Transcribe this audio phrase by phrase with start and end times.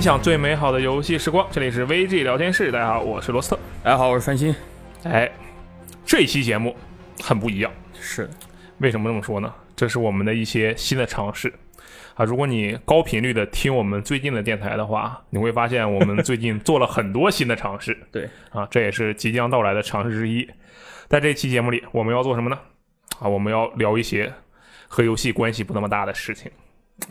[0.00, 2.72] 分享最美好的游戏时光，这里是 VG 聊天室。
[2.72, 3.58] 大家好，我是罗斯特。
[3.84, 4.54] 大家好，我是范鑫。
[5.04, 5.30] 哎，
[6.06, 6.74] 这期节目
[7.22, 7.70] 很不一样，
[8.00, 8.26] 是，
[8.78, 9.52] 为什么这么说呢？
[9.76, 11.52] 这是我们的一些新的尝试
[12.14, 12.24] 啊！
[12.24, 17.94] 如果你高频率的听我们最近的电台的话，你会发现我们最近做了很多新的尝试。
[18.10, 20.48] 对啊，这也是即将到来的尝试之一。
[21.08, 22.58] 在这期节目里，我们要做什么呢？
[23.18, 24.32] 啊，我们要聊一些
[24.88, 26.50] 和游戏关系不那么大的事情。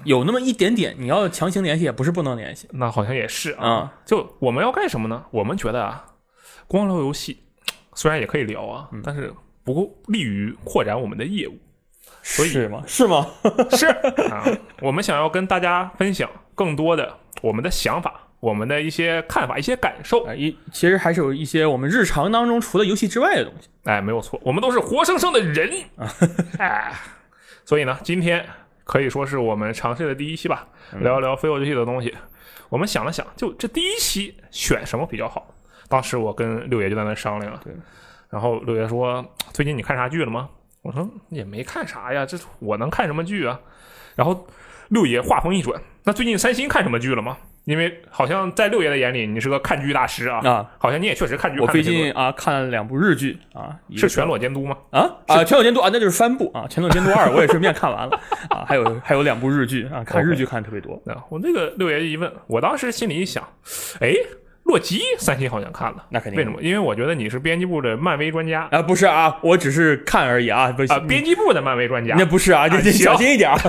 [0.03, 2.67] 有那么一点点，你要强行联系也不是不能联系。
[2.71, 3.69] 那好像也是啊。
[3.69, 5.23] 啊就我们要干什么呢？
[5.31, 6.05] 我们觉得啊，
[6.67, 7.43] 光聊游戏
[7.93, 11.57] 虽然也可以聊啊，但是不够利于扩展我们的业务。
[12.21, 12.83] 所以是吗？
[12.85, 13.25] 是吗？
[13.71, 14.43] 是啊，
[14.81, 20.25] 我们想要跟大家分享更多的我们的想法、我们的一些看法、一些感受。
[20.25, 23.69] 啊，一其实还是有一些我们日常当中除了游戏之外的东西。
[23.85, 25.71] 哎，没有错，我们都是活生生的人。
[26.59, 26.91] 哎，
[27.63, 28.45] 所以呢，今天
[28.89, 30.67] 可以说是我们尝试的第一期吧，
[30.99, 32.11] 聊一聊非游戏的东西。
[32.69, 35.45] 我们想了想，就这第一期选什么比较好？
[35.87, 37.71] 当时我跟六爷就在那商量了，对。
[38.31, 39.23] 然后六爷说
[39.53, 40.49] ：“最近你看啥剧了吗？”
[40.81, 43.59] 我说：“也没看啥呀，这我能看什么剧啊？”
[44.17, 44.47] 然后
[44.87, 51.59] 六爷话锋一转：“那最近三星看什么剧了吗？”因为好像在六爷的眼里，你是个看剧大师啊，啊，好像你也确实看剧。
[51.59, 54.75] 我最近啊看了两部日剧啊，是全裸监督吗？
[54.91, 61.01] 啊啊，全裸监督啊，那就是三部啊，全裸监督二我也顺便看完了啊，还有还有两部日剧啊，看日剧看的特别多。
[61.05, 63.47] 啊，我那个六爷一问，我当时心里一想，
[63.99, 64.13] 哎，
[64.63, 66.37] 洛基三星好像看了，那肯定。
[66.37, 66.59] 为什么？
[66.61, 68.67] 因为我觉得你是编辑部的漫威专家。
[68.71, 70.91] 啊，不是啊，我只是看而已啊，不是。
[70.91, 73.05] 啊，编辑部的漫威专家，那不是啊，这这行。
[73.05, 73.57] 小心一点啊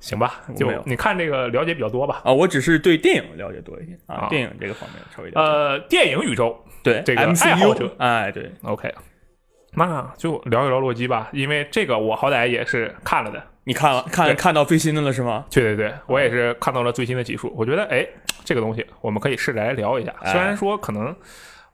[0.00, 0.40] 行吧？
[0.56, 2.22] 就你看这个了解比较多吧？
[2.24, 5.30] 啊，我只是对电影了解多一点啊啊，电影这个方面稍微。
[5.34, 8.92] 呃，电影宇宙对这个爱好者哎，对，，OK，
[9.74, 13.42] 那就聊一聊洛基吧，因为这个我好歹也是看了的。
[13.64, 15.44] 你看了看对看到最新的了是吗？
[15.50, 18.06] 对对对，我也是看到了最新的技术，我觉得哎，
[18.44, 20.14] 这个东西我们可以试着来聊一下。
[20.20, 21.14] 哎虽然说可能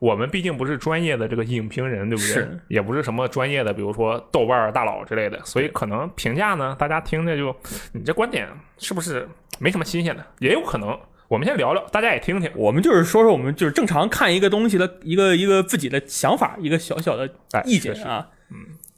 [0.02, 2.60] 我们毕竟不是专业的这个影评人，对不对是？
[2.66, 7.54] 也不是什么专业的，比如说豆瓣儿大佬之类的，所以可能评价呢，大家听着就
[7.92, 8.48] 你这观点
[8.78, 9.28] 是不是
[9.60, 10.26] 没什么新鲜的？
[10.40, 10.98] 也有可能，
[11.28, 12.50] 我们先聊聊，大家也听听。
[12.56, 18.26] 我们就是说说我们就是正常看一个东西的一个一个自己的想法，一个小小的哎，意见啊。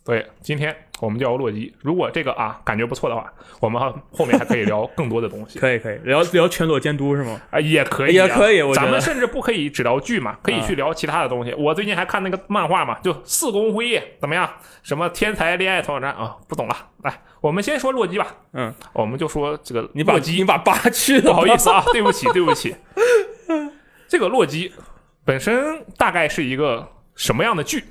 [0.06, 1.72] 对，今天我们叫洛基。
[1.80, 5.58] 如果这个啊感觉不错的话，我们后后面还可以聊更多的东西。
[5.60, 7.40] 可以可以聊聊全裸监督是吗？
[7.50, 11.52] 啊，也可以、啊，也可以我觉得咱们甚至不可以只聊剧嘛，可以去聊其他的东西。
[11.54, 14.48] 我最近还看那个漫画嘛，就《四宫辉夜》，怎么样？
[14.82, 16.36] 什么天才恋爱挑战啊？
[16.48, 16.76] 不懂了。
[17.02, 18.26] 来，我们先说洛基吧。
[18.54, 22.74] 嗯，我们就说这个你把洛基，你把八去了，不好意思啊， 对不起，对不起。
[24.08, 24.72] 这个洛基
[25.24, 27.84] 本身大概是一个什么样的剧？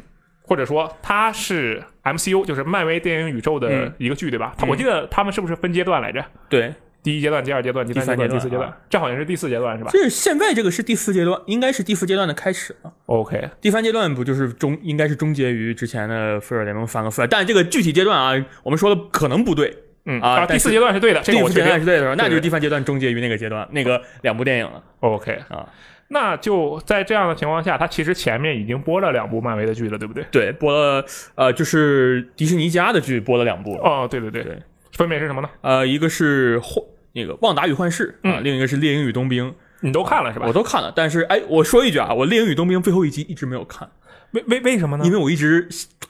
[0.46, 4.54] 或者说它是 MCU，就是漫威电影宇宙的嗯一个剧，对吧？
[4.62, 6.24] 嗯我记得他们是不是分阶段来着？
[6.50, 12.94] 对，第一阶段、第二阶段、第三阶段、第四阶段啊，这好像是第四阶段是吧这是现在这个是第四阶段，应该是第四阶段的开始了。
[13.06, 19.78] ？OK，第三阶段不就是终应该是终结于之前的复仇者联盟三个四，但这个具体阶段啊，我们说的可能不对。
[20.06, 21.40] 嗯啊第四阶段是对的，这第。
[21.48, 25.66] 四阶段是对的，那就是第三阶段终结于那个阶段，那个两部电影了 OK，啊。
[26.14, 30.24] 那就在这样的情况下，他其实前面已经播了两部漫威的剧了，对不对？
[30.32, 31.04] 对，播了
[31.36, 34.60] 呃，就是迪士尼家的剧播了两部，哦，对对对，对
[34.94, 35.50] 分别是什么呢？
[35.62, 39.50] 呃，一个是幻那个《旺达与幻视》啊，嗯另一个是《猎鹰与冬兵》，
[39.82, 40.54] 你都看了是吧我？
[40.54, 40.94] 都看了。
[40.96, 43.90] 但是哎，我说一句啊，我《猎鹰与冬兵》最后一集一直没有看，
[44.32, 45.12] 为为为什么呢因？
[45.12, 45.68] 为我一直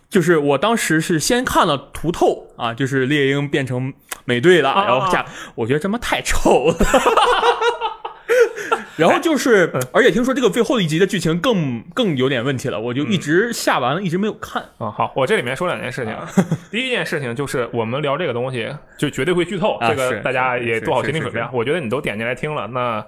[0.10, 3.94] 就是我当时是先看了图透啊，就是猎鹰变成
[4.26, 5.26] 美队了，啊然后下
[5.56, 6.76] 我觉得他妈太丑了。
[8.96, 14.62] 然后就是，嗯而且听说这个最后一集的剧情更更有点问题了，我就一直下完了，一直没有看。
[14.78, 16.16] 啊、好，我这里面说两件事情。
[16.70, 21.50] 第一件事情就是我们聊这个东西就绝对会剧透，啊这个大家也做好心理准备啊。
[21.54, 23.06] 我觉得你都点进来听了，那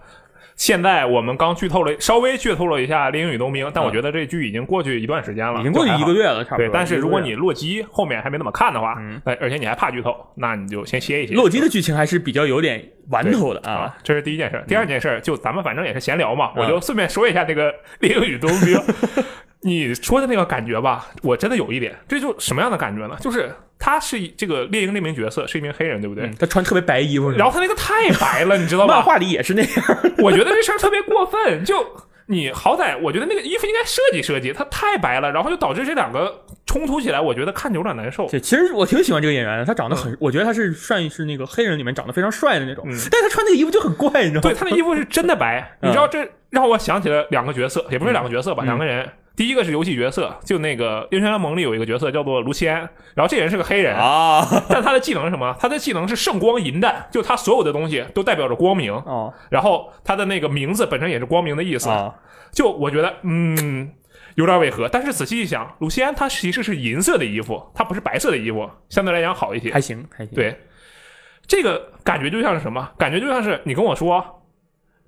[0.56, 11.34] 现在我们刚剧透了，稍微剧透了一下《猎鹰与冬兵》，但我觉得这剧已经过去一段时间了，已经过去一个月了，差不多。，对但是如果你洛基后面还没怎么看的话，嗯哎而且你还怕剧透，那你就先歇一歇。
[11.34, 14.64] 洛基的剧情还是比较有点玩头的啊啊，，这是第一件事。
[14.68, 18.76] 第二件事，就咱们反正也是闲聊嘛，嗯我就顺便说一下这个《猎鹰与冬兵》。
[19.62, 23.18] 你说的那个感觉吧，我真的有一点，这就什么样的感觉呢？
[23.20, 23.52] 就是
[23.86, 26.24] 他是这个猎鹰那名角色是一名黑人，对不对？
[26.26, 28.96] 嗯他穿特别白衣服，然后他那个太白了，你知道吧？
[28.96, 29.72] 漫画里也是那样。
[30.18, 31.76] 我觉得这事儿特别过分，就
[32.26, 38.28] 你好歹我觉得那个衣服应该设计设计，他太白了，然后就导致这两个冲突起来，我觉得看着有点难受。
[38.28, 44.50] 对，其实我挺喜欢这个演员的，他长得很，我觉得他是算是那个黑人里面长得非常帅的那种，嗯但是他穿那个衣服就很怪，你知道吗？
[44.50, 55.56] 对他那衣服是真的白，嗯你知道这让我想起了两个角色，也不是两个角色吧，嗯两个人第一个是游戏角色，就那个《英雄联盟》里有一个角色叫做卢锡安，然后这人是个黑人，啊， 但他的技能是什么？
[55.60, 58.94] 他的技能是圣光银弹，就他所有的东西都代表着光明。
[58.94, 61.90] 哦然后他的那个名字本身也是光明的意思。
[61.90, 62.16] 啊，
[62.52, 63.92] 就我觉得，嗯，
[64.36, 64.88] 有点违和。
[64.88, 69.72] 但是仔细一想，卢锡安他其实是银色的衣服，他不是白色的衣服，相对来讲好一些。
[69.72, 70.58] 还行还行，，对，
[71.46, 72.90] 这个感觉就像是什么？
[72.98, 74.42] 感觉就像是你跟我说，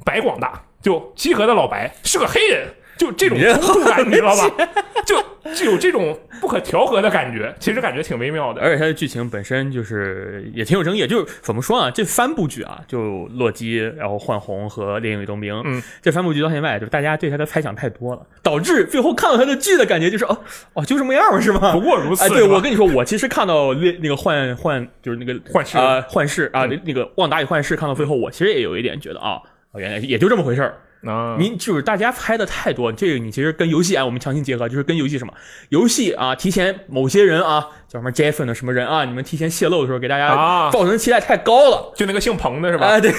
[0.04, 4.68] 白广大就集合的老白是个黑人，就这种冲突感， 你知道吧？
[5.06, 5.16] 就
[5.54, 8.62] 就有这种不可调和的感觉，其实感觉挺微妙的。
[8.62, 11.90] 而且它的剧情本身就是也挺有争议，就是怎么说啊？
[11.90, 20.38] 这三部剧啊，就洛基，然后幻红和猎鹰与冬兵，嗯，这三部剧到现在，就大家对它的猜想太多了，导致最后看到它的剧的感觉就是哦
[20.74, 21.72] 哦，就这么样是吗？
[21.72, 29.36] 不过如此，哎，对我跟你说，我其实看到猎那个幻幻就是那个幻视啊、幻视啊、嗯那个旺达与幻视看到最后，我其实也有一点觉得啊。
[29.72, 30.74] 哦原来也就这么回事儿，
[31.04, 35.34] 啊，您就是大家猜的太多，这个你其实跟游戏啊，我们强行结合，就是跟游戏什么
[35.70, 42.88] 游戏啊，提前某些人啊，叫什么 Jason 的什么人啊，你们提前泄露的时候，给大家啊造成期待太高了，就那个姓彭的是吧？
[42.88, 43.12] 啊，对，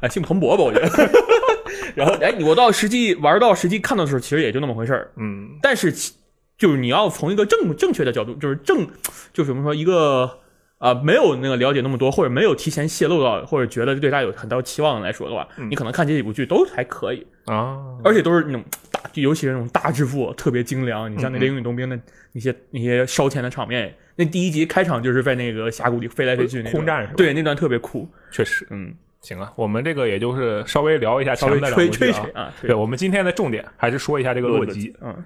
[0.00, 0.88] 啊， 姓彭博吧，我觉得。
[1.94, 5.10] 然后，哎，我到实际玩到实际看到的时候，其实也就那么回事儿。
[5.16, 6.12] 嗯，但是其，
[6.56, 8.86] 就是你要从一个正正确的角度，就是正，
[9.32, 10.38] 就是怎么说，一个
[10.78, 21.10] 啊、没有那个了解那么多，或者没有提前泄露到，或者觉得对他有很大期望来说的话，嗯你可能看这几部剧都还可以，啊，而且都是那种大，尤其是那种大制作，特别精良。
[21.12, 21.98] 你像那嗯《猎鹰与冬兵》的
[22.32, 28.08] 那些那些烧钱的场面，那第一集开场就是在那个峡谷里飞来飞去那空战是吧？，对，那段特别酷。
[28.30, 28.64] 确实。
[28.70, 32.30] 嗯，行啊，我们这个也就是稍微聊一下稍微前面的两部剧啊吹吹吹。
[32.40, 34.94] 啊，对，我们今天的重点还是说一下这个洛基。
[35.00, 35.24] 嗯，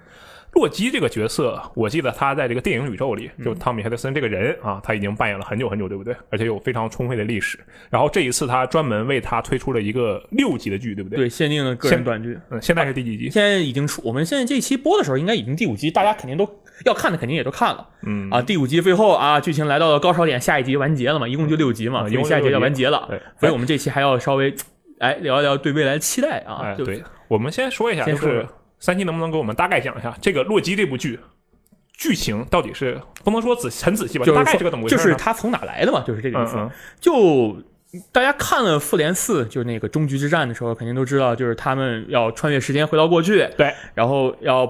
[0.55, 6.15] 洛基这个角色，我记得他在这个电影宇宙里，就汤米·海德森这个人啊，他已经扮演了很久很久，对不对？
[6.29, 7.59] 而且有非常充沛的历史。
[7.89, 11.17] 然后这一次他专门为他推出了一个六集的剧，对不对？
[11.17, 12.37] 对，限定的个人短剧。
[12.49, 13.29] 嗯，现在是第几集？
[13.29, 16.47] 现在已经出，我们现在这一期播的时候，应该已经第五集，大家肯定都
[16.85, 18.41] 要看的，肯定也都看了嗯啊。
[18.41, 23.07] 第五集最后啊，剧情来到了高潮点，下一集完结了嘛，一共就六集嘛，因为下一集要完结了。
[23.09, 24.53] 对，所以我们这期还要稍微
[24.99, 26.61] 哎聊一聊对未来的期待啊。
[26.63, 28.47] 哎，对，我们先说一下，就是
[28.83, 31.17] 三七能不能给我们大概讲一下这个洛基这部剧
[31.93, 34.97] 剧情到底是不能说仔很仔细吧，就是大概是个怎么回事？
[34.97, 36.57] 就是他从哪来的嘛，就是这个意思。
[36.57, 37.55] 嗯嗯就
[38.11, 44.69] 大家看了《复联四》，就是那个终局之战的时候，肯定都知道，就是他们要穿越时间回到过去，对，然后要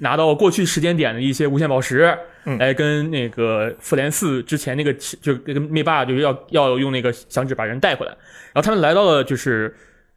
[0.00, 2.14] 拿到过去时间点的一些无限宝石，
[2.44, 8.12] 嗯来跟那个复联四之前那个就跟灭霸就是要要用那个响指把人带回来，
[8.52, 9.74] 然后他们来到了就是。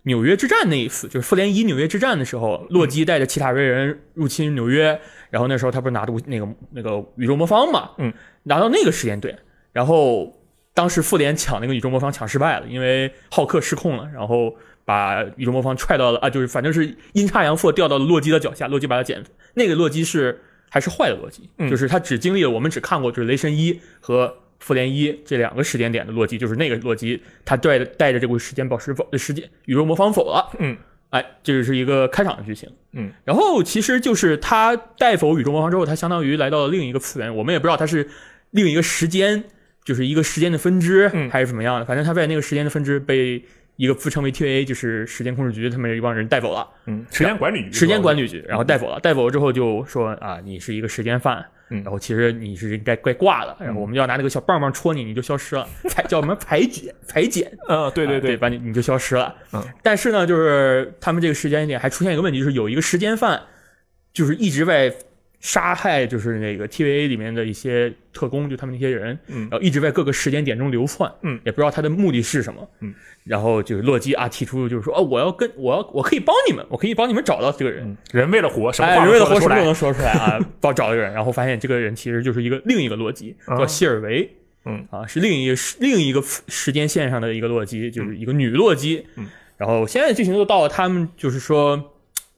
[0.08, 5.00] 纽约之战那一次，就是复联一纽约之战的时候，洛基带着奇塔瑞人入侵纽约，
[5.30, 8.12] 然后那时候他不是拿着那个那个宇宙魔方嘛，嗯，
[8.44, 9.38] 拿到那个时间点，
[9.74, 10.34] 然后
[10.74, 14.56] 当时复联抢那个宇宙魔方抢失败了，因为浩克失控了，然后
[14.86, 19.24] 把宇宙魔方踹到了啊，就是反正是阴差阳错掉到了洛基的脚下，洛基把他捡。
[19.56, 20.40] 那个洛基是
[20.70, 30.76] 还是坏的洛基，嗯就是他只经历了我们只看过就是雷神一和复联一这两个时间点的洛基，就是那个洛基他带着带着这个时间宝石否时间宇宙魔方否了，嗯，
[31.10, 32.70] 哎，这就是一个开场的剧情。
[32.94, 38.10] 嗯，然后其实就是他带否宇宙魔方之后，他相当于来到了另一个次元，我们也不知道他是
[38.52, 39.44] 另一个时间，
[39.86, 41.86] 就是一个时间的分支，嗯还是怎么样的。
[41.86, 43.44] 反正他在那个时间的分支被
[43.76, 49.00] 一个自称为 TVA，就是时间控制局他们一帮人带走了，嗯，时间管理局，时间管理局，然后带走了。
[49.00, 57.52] 带走了之后就说啊，你是一个时间犯，嗯然后其实你是应该该挂了，然后我们要拿那个小棒棒戳你，你就消失了，裁叫什么裁剪裁剪。
[57.68, 59.36] 嗯，对对啊对，把你你就消失了。
[59.54, 63.42] 嗯，但是呢，就是他们这个时间点还出现一个问题，就是有一个时间犯，
[64.14, 64.94] 就是一直在
[65.40, 69.48] 杀害，就是那个 TVA 里面的一些特工，就他们那些人，嗯。
[69.50, 84.30] 然后一直在各个时间点中流窜，嗯，也不知道他的目的是什么，嗯，然后就是洛基啊提出就是说，哦，我要跟我要我可以帮你们，我可以帮你们找到这个人，嗯，人为了活，什么哎，话人为了活什么都能说出来啊， 帮找一个人，然后发现这个人其实就是一个另一个洛基，啊叫希尔维。
[84.66, 84.86] 嗯。
[84.90, 89.06] 啊，是另一个另一个时间线上的一个洛基，就是一个女洛基。
[89.16, 91.94] 嗯，然后现在剧情就到了他们就是说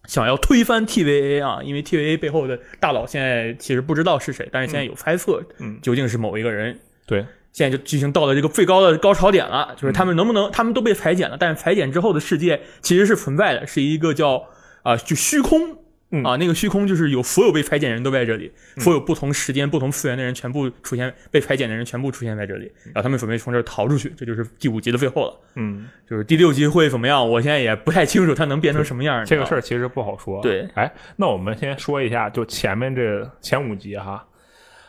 [0.10, 6.80] 想要推翻 TVA 啊，因为 TVA 背后的大佬现在其实不知道是谁，但是现在有猜测，嗯究竟是某一个人。
[7.06, 7.24] 对，
[7.54, 14.48] 现在就剧情到了这个最高的高潮点了，就是他们能不能，他们都被裁剪了，但是裁剪之后的世界其实是存在的，是一个叫
[14.82, 15.78] 啊、就虚空。
[16.12, 25.39] 嗯啊，那个虚空就是有所有被裁剪人都在这里，所有不同时间、不同次元的人全部出现，被裁剪的人全部出现在这里，然后他们准备从这儿逃出去，这就是第五集的最后了。
[25.56, 29.24] 嗯，就是第六集会怎么样，我现在也不太清楚，它能变成什么样。
[29.24, 30.42] 这个事儿，其实不好说。
[30.42, 34.25] 对，哎，那我们先说一下，就前面这前五集哈，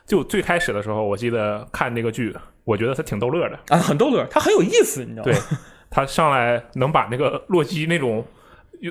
[0.07, 2.35] 就最开始的时候，我记得看这个剧，
[2.65, 3.59] 我觉得它挺逗乐的。
[3.69, 5.25] 啊，很逗乐，它很有意思，你知道吗？
[5.25, 5.35] 对，
[5.91, 8.25] 他上来能把那个洛基那种有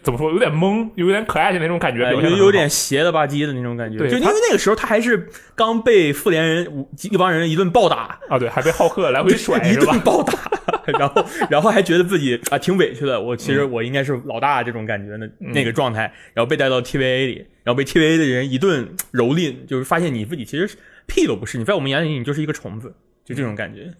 [0.03, 3.97] 怎么说，有点懵，有点可爱的那种感觉，哎表现得有有点邪了吧唧的那种感觉。
[3.97, 9.99] 对就因为那个时候他还是刚被复联人一帮人一顿暴打，啊，对，还被浩克来回 甩一顿？
[10.01, 10.33] 暴打，
[10.99, 16.01] 然后然后还觉得自己啊挺委屈的，我其实我应该是老大这种感觉的嗯那个状态，
[16.35, 20.69] 然后被带到 TVA 里，然后被 TVA 的人一顿蹂躏，就是发现你自己其实
[21.07, 22.93] 屁都不是，你在我们眼里你就是一个虫子，
[23.25, 23.91] 就这种感觉，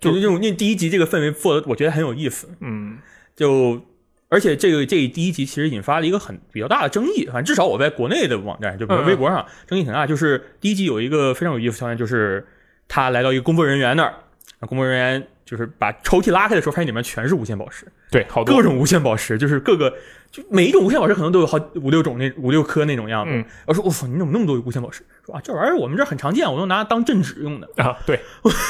[0.00, 2.98] 就是这种那第一集这个氛围做的我觉得很有意思，嗯
[3.36, 3.80] 就。
[4.28, 10.06] 而且这个这第一集其实引发了一个很比较大的争议，反正至少我在国内的网站，就比如微博上争议很大。
[10.06, 12.46] 就是第一集有一个非常有意思的条件，就是
[12.86, 14.14] 他来到一个工作人员那儿，
[14.60, 19.90] 工作人员就是把抽屉拉开的时候，发现里面全是无限宝石，对，好多各种无限宝石，就是各个
[20.30, 23.30] 就每一种无限宝石可能都有好五六种那五六颗那种样子。
[23.32, 25.02] 嗯我说我操，你怎么那么多无限宝石？
[25.24, 27.68] 说啊，这玩意儿我们这儿很常见，我都拿它当镇纸用的。
[27.76, 28.20] 啊，对，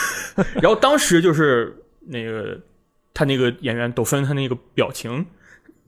[0.62, 2.60] 然后当时就是那个
[3.12, 5.26] 他那个演员抖森，他那个表情，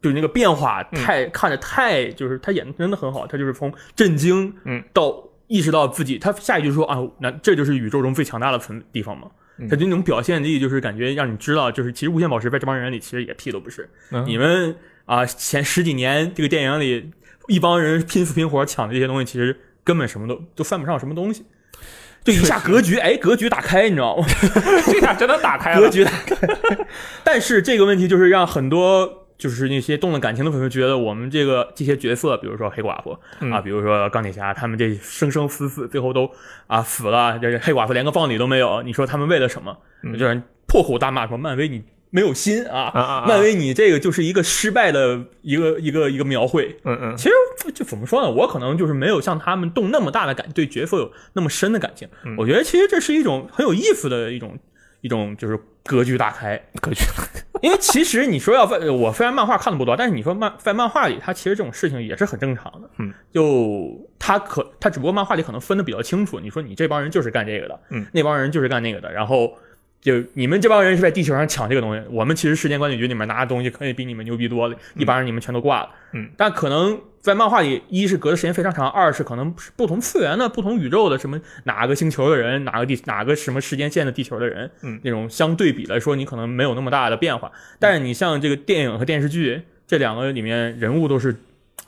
[0.02, 9.28] 就是那个变化嗯太、看着太，就是他演的真的很好，他就是从震惊，嗯，到意识到自己，他下一句说啊，那这就是宇宙中最强大的存地方嘛。
[9.59, 13.87] 嗯他就那种表现力，就是感觉让你知道，就是其实无限宝石在这帮人里其实也屁都不是。
[14.11, 17.11] 嗯你们啊，前十几年这个电影里
[17.49, 19.54] 一帮人拼死拼活抢的这些东西，其实
[19.85, 21.45] 根本什么都都算不上什么东西。
[22.25, 24.25] 就一下格局，哎，格局打开，你知道吗？
[24.87, 26.37] 这下真的打开了，格局打开。
[27.25, 36.30] 但是这个问题就是让很多就是那些动了感情的粉丝觉得，我们这个这些角色，比如说黑寡妇、嗯啊，比如说钢铁侠，他们这生生死死，最后都
[36.66, 39.76] 啊死了，这黑寡妇连个葬礼都没有，你说他们为了什么？
[40.02, 46.76] 嗯就让人破口大骂说漫威你没有心啊，啊啊啊漫威你这个就是一个失败的一个一个一个描绘。
[46.85, 52.09] 嗯嗯其实就怎么说呢，我可能就是没有像他们动那么大的感，对角色有那么深的感情。
[52.25, 54.59] 嗯我觉得其实这是一种很有意思的一种
[55.02, 56.60] 一种就是格局大开。
[56.80, 57.04] 格局，
[57.62, 62.90] 因为其实你说要翻，我虽然漫画看的不多，但是你说漫在漫画里，它其实这种事情也是很正常的。
[62.99, 66.40] 嗯，就他可他只不过漫画里可能分的比较清楚。
[66.40, 69.52] 你说你这帮人就是干这个的，嗯，那帮人就是干那个的，然后
[70.00, 75.90] 就你们这帮人是在地球上抢这个东西，我们其实时间管理局里面拿的东西可以比你们牛逼多了，一帮人你们全都挂了。
[76.12, 87.52] 嗯，但可能在漫画里，一是隔的时间非常长，二是可能是不同次元的、不同宇宙的什么哪个星球的人，哪个地哪个什么时间线的地球的人，嗯，那种相对比来说，你可能没有那么大的变化。
[87.78, 91.37] 但是你像这个电影和电视剧这两个里面人物都是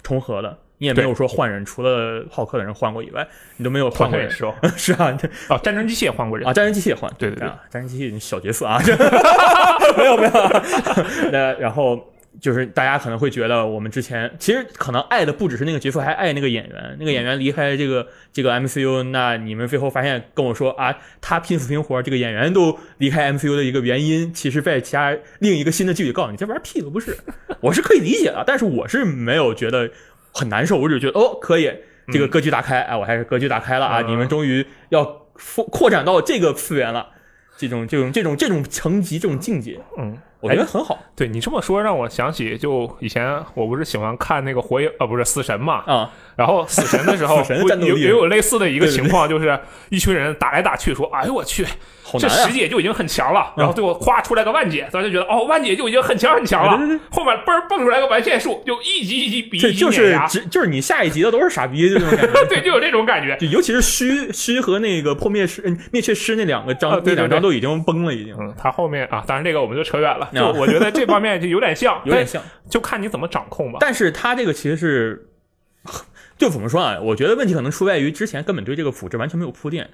[0.03, 3.25] 重合的，你也没有说换人，除了浩克的人换过以外，
[3.57, 4.29] 你都没有换过人。
[4.29, 8.83] 是吧， 是啊，这哦，战争机器也换过人啊，，战争机器也换，对对对啊，战争机器小角色啊，
[9.97, 10.33] 没有没有，
[11.31, 12.09] 那然后。
[12.41, 16.97] 就是大家可能会觉得，我们之前其实可能爱的不只是那个角色，还爱那个演员。
[16.99, 27.15] 那个演员离开这个这个 MCU，那你们最后发现跟我说啊，他拼死拼活，这个演员都离开 MCU 的一个原因，其实在其他另一个新的剧里告诉你，这玩意儿屁都不是。
[27.61, 29.91] 我是可以理解的，但是我是没有觉得
[30.33, 31.73] 很难受，我只觉得哦，可以，
[32.13, 34.09] 这个格局打开，哎，我还是格局打开了啊，嗯。
[34.09, 37.09] 你们终于要扩扩展到这个次元了，
[37.57, 40.19] 这种这种这种这种层级，这种境界，嗯。
[40.43, 46.11] 我觉得很好对你这么说，让我想起就以前我不是喜欢看那个火影啊不是死神嘛，啊。
[46.35, 47.43] 然后死神的时候
[47.81, 49.59] 也有类似的一个情况，就是
[49.91, 51.65] 一群人打来打去，说哎呦我去，
[52.19, 56.73] 这十姐就已经很强了，然后最后夸出来个万姐，大家就觉得哦万姐就已经很强很强了
[57.11, 62.45] 后面嘣蹦出来个完线术，就一级一级比一就是碾压，就是你下一集的都是傻逼这种感觉。
[62.49, 63.37] 对，就有这种感觉。
[63.37, 70.31] 就尤其是虚虚和那个破灭师、嗯灭却师那两个章，那两章都已经崩了，已经嗯，他后面啊，当然这个我们就扯远了。
[70.33, 72.43] 就啊我觉得这方面就有点像，有点像。
[72.69, 73.79] 就看你怎么掌控吧。
[73.81, 75.29] 但是他这个其实是，
[76.39, 76.99] 就怎么说啊？
[77.01, 79.89] 我觉得问题可能出在于之前根本对这个组织完全没有铺垫，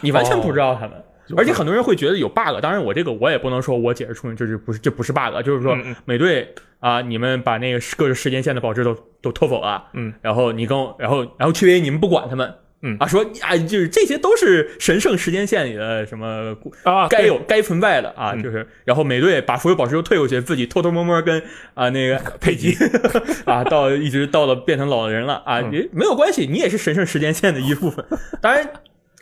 [0.00, 0.92] 你完全不知道他们。
[1.26, 5.74] 就而且很多人会觉得有 bug，当然我这个我也不能说我解释出这是不是这不是 bug，就是说
[6.04, 12.96] 美队啊，你们把那个各个时间线的保质都都偷走了，嗯，然后你跟我，然后然后 TVA 你们不管他们，嗯。
[13.00, 18.42] 啊，说啊就是这些都是神圣时间线里的什么啊，该有该存在的啊，嗯。
[18.42, 21.42] 就是然后美队把所有宝石都退回去，自己偷偷摸摸跟
[21.74, 22.76] 啊那个 佩吉
[23.44, 25.72] 啊到一直到了变成老人了啊，嗯。
[25.72, 28.04] 也没有关系，你也是神圣时间线的一部分。
[28.40, 28.68] 当然，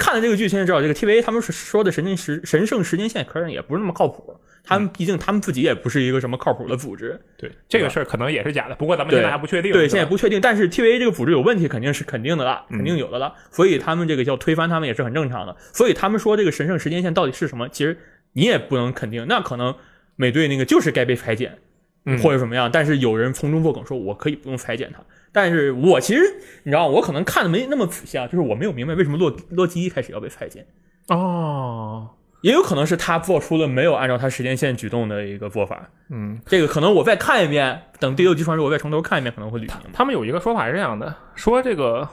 [0.03, 4.37] 看了这个剧，现在知道这个 TVA 他们是说的神圣时神圣时间线，可能也不是那么靠谱。
[4.65, 9.73] 他们毕竟他们自己也不是一个什么靠谱的组织，对这个事儿可能也是假的，不过咱们对现在还不确定。
[9.73, 10.41] 对，现在不确定。
[10.41, 13.33] 但是 TVA 这个组织有问题，肯定是肯定的了，嗯肯定有的了。
[13.53, 15.57] 所以他们这个叫推翻他们也是很正常的。
[15.73, 17.97] 所以他们说这个神圣时间线到底是什么，其实
[18.33, 19.25] 你也不能肯定。
[19.29, 19.73] 那可能
[20.17, 21.59] 美队那个就是该被裁剪，
[22.07, 22.69] 嗯或者怎么样。
[22.73, 25.01] 但是有人从中作梗说，我可以不用裁剪它。
[25.33, 26.23] 但是我其实
[26.65, 30.67] 你知道，我可能看的没那么仔细啊，就是我没有明白为什么洛洛基一开始要被裁剪。
[31.09, 32.11] 哦，
[32.43, 39.91] 也有可能是他做出了没有按照他时间线举动的一个做法，嗯，这个可能我再看一遍，等第六集出完之后，我再从头看一遍，可能会捋明白。
[39.93, 42.09] 他们有一个说法是这样的，说这个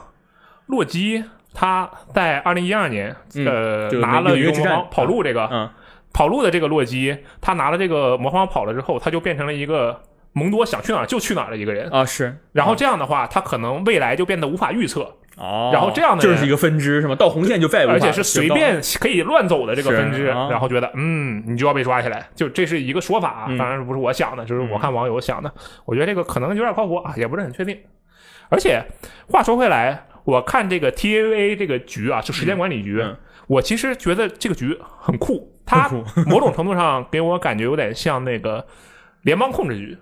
[0.66, 1.22] 洛基
[1.52, 4.52] 他在二零一二年，嗯呃，就拿了一个
[4.90, 5.68] 跑路这个，嗯
[6.12, 11.88] 跑路的这个洛基，他拿了这个魔方跑了之后，他就变成了一个蒙多想去哪儿就去哪儿的一个人。
[11.90, 15.02] 啊，是，然后这样的话，他可能未来就变得无法预测，
[15.36, 17.14] 哦，然后这样的人这是一个分支是吗？
[17.14, 20.48] 到红线就再也而且是随便可以乱走的这个分支，啊。
[20.50, 23.58] 然后觉得嗯，你就要被抓起来，就这是一个说法啊，嗯。
[23.58, 25.52] 当然不是我想的，就是我看网友想的，
[25.84, 27.76] 我觉得这个可能有点靠谱啊，也不是很确定。
[28.48, 28.82] 而且
[29.28, 33.16] 话说回来，我看这个 TAA 这个局啊，就时间管理局，嗯。
[33.46, 35.90] 我其实觉得这个局很酷，它
[36.26, 38.64] 某种程度上给我感觉有点像那个
[39.22, 39.98] 联邦控制局，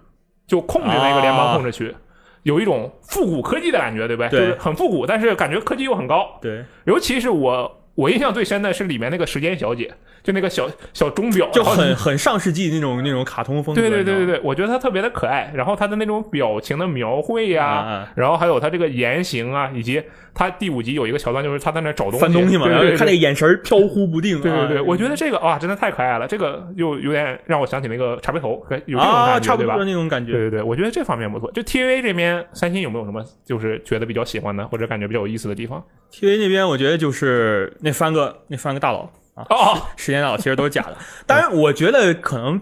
[0.49, 1.95] 就控制那个联邦控制区。
[2.43, 4.31] 有一种复古科技的感觉，对不对？
[4.31, 6.39] 对就是很复古，但是感觉科技又很高。
[6.41, 9.93] 对，尤其是我我印象最深的是里面那个时间小姐，
[10.29, 13.81] 就那个小小钟表，就很很上世纪那种那种卡通风格。
[13.81, 20.03] 对对对对对，我觉得他特别的可爱，然后他的那种表情的描绘呀、然后还有他这个言行啊，以及
[20.35, 24.39] 他第五集有一个桥段，就是他在那找东西，翻东西嘛，然后对看那个眼神飘忽不定。
[24.43, 29.85] 对对对，啊我觉得这个哇，真的太可爱了，这个又有点让我想起那个茶杯头，有这种啊，感觉，对吧差不多？
[29.87, 30.33] 那种感觉。
[30.33, 31.51] 对对对，我觉得这方面不错。
[31.53, 35.83] 就 TVA 这边，三星有没有什么就是觉得比较喜欢的，或者感觉比较有意思的地方
[36.13, 39.09] ？TV 那边我觉得就是那三个那三个大佬
[39.39, 40.97] 啊，哦，时间大佬其实都是假的。
[41.27, 42.61] 当然，我觉得可能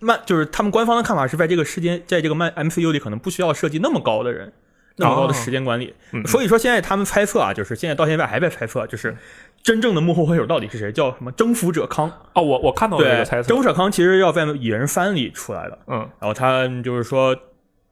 [0.00, 4.52] 漫就是他们官方的看法是在这个时间，在这个漫 MCU 里可能不需要设计那么高的人，
[4.96, 5.94] 那么高的时间管理。
[6.12, 9.16] 嗯所以说现在他们猜测啊，就是现在到现在还在猜测，就是
[9.62, 10.90] 真正的幕后黑手到底是谁？
[10.90, 12.10] 叫什么征服者康？
[12.34, 15.78] 哦，我我看到了这个猜，测征，服者康其实要在蚁人番里出来的。
[15.86, 17.36] 嗯然后他就是说，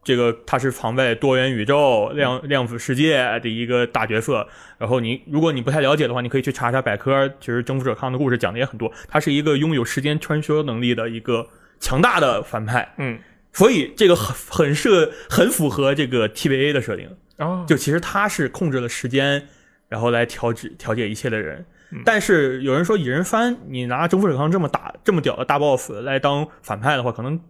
[0.03, 4.47] 这个他是藏在多元宇宙、量量子世界的一个大角色。
[4.79, 7.29] 然后你如果你不太了解的话，你可以去查查百科。
[7.41, 11.47] 其实征服者康的故事讲的也很多，他是一个拥有时间穿梭能力的一个
[11.79, 12.95] 强大的反派。
[12.97, 13.19] 嗯，
[13.53, 17.09] 所以这个很很设很符合这个 TVA 的设定。
[17.37, 19.47] 哦，就其实他是控制了时间，
[19.89, 21.59] 然后来调制调节一切的人。
[21.93, 27.41] 嗯但是有人说蚁人番，你拿征服者康这么打这么屌的大 boss 来当反派的话，可能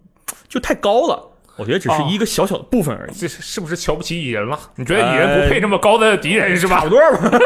[0.49, 1.30] 就太高了。
[1.57, 4.59] 我觉得只是一个小小的部分而已，这是是不是瞧不起蚁人了？
[4.77, 6.77] 你觉得蚁人不配这么高的敌人是吧？
[6.81, 7.39] 差不多吧，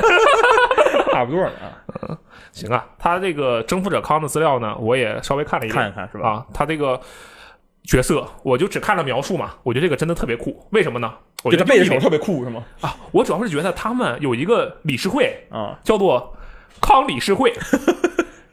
[1.13, 2.19] 差不多了啊。
[2.53, 6.29] 行啊，他这个征服者康的资料呢，我也稍微看了一遍看一看是吧？
[6.29, 7.01] 啊，他这个
[7.83, 11.13] 角色我就只看了描述嘛，我觉得这个真的特别酷，为什么呢？
[11.43, 12.63] 我这觉得背着手特别酷是吗？
[12.81, 16.37] 啊，我主要是觉得他们有一个理事会啊，叫做
[16.81, 17.53] 康理事会。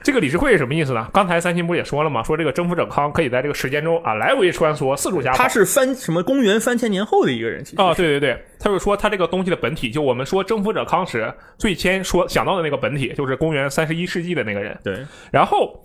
[0.03, 1.07] 这个理事会是什么意思呢？
[1.13, 2.23] 刚才三星不也说了吗？
[2.23, 5.37] 说这个征服者康可以在这个时间中啊来回穿梭，四处瞎跑。
[5.37, 14.77] 他是三什么公元三千年后的一个人，其实哦，对对对，他就说他这个东西的本体，就我们说征服者康时最先说想到的那个本体，就是公元三十一世纪的那个人。
[14.83, 15.79] 对然后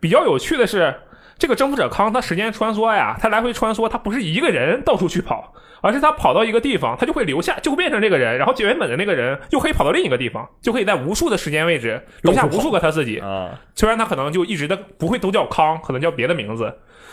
[0.00, 0.92] 比较有趣的是，
[1.40, 13.18] 这个征服者康他时间穿梭呀，他来回穿梭，他不是一个人到处去跑，而是他跑到一个地方，他就会留下，就会变成这个人，然后原本的那个人又可以跑到另一个地方，就可以在无数的时间位置留下无数个他自己。
[13.20, 16.70] 啊，虽然他可能就一直的不会都叫康，可能叫别的名字。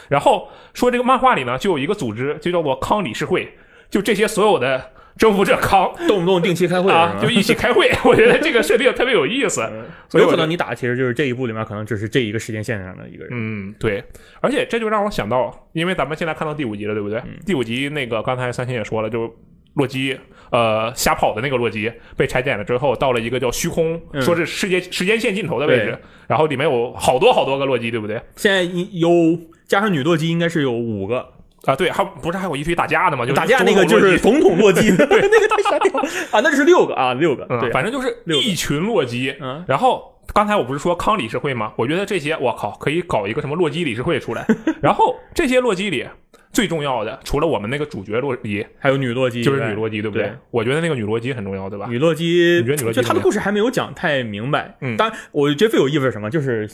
[0.10, 3.58] 然后说这个漫画里呢，就有一个组织，就叫做康理事会，
[3.90, 7.89] 就这些所有的征服者康 动不动定期开会啊，就一起开会。
[8.06, 9.67] 我觉得这个设定特别有意思，
[10.08, 13.30] 所以有可能你打的其实就是这一部里面可能只是这一个时间线上的一个人。
[13.34, 14.03] 嗯，对，
[14.41, 17.21] 而且这就让我想到，因为咱们现在看到第五集了，对不对？
[17.45, 19.34] 第五集那个刚才三星也说了，就
[19.73, 20.17] 洛基
[20.51, 28.21] 呃瞎跑的那个洛基被拆解了之后，到了一个叫虚空，嗯说是世界时间线尽头的位置，然后里面有好多好多个洛基，对不对？
[28.36, 29.10] 现在有
[29.67, 31.27] 加上女洛基应该是有五个，
[31.67, 33.25] 啊，对，还不是还有一堆打架的嘛？
[33.25, 36.01] 就是打架那个就是总统洛基， 对， 那个太傻屌
[36.32, 39.36] 啊，那就是六个啊，六个，嗯，对，反正就是一群洛基。
[39.41, 41.73] 嗯，然后刚才我不是说康理事会吗？
[41.75, 44.47] 我觉得这些我靠可以搞一个什么洛基理事会出来。
[44.82, 46.08] 然后这些洛基里
[46.53, 50.23] 最重要的，除了我们那个主角洛基，还有女洛基，就是女洛基，对不对？
[50.27, 51.86] 对我觉得那个女洛基很重要，对吧？
[51.89, 54.77] 女洛基，你觉得女洛基就她的故事还没有讲太明白。
[54.80, 56.30] 嗯当然，我觉得最有意思是什么？
[56.30, 56.69] 就是。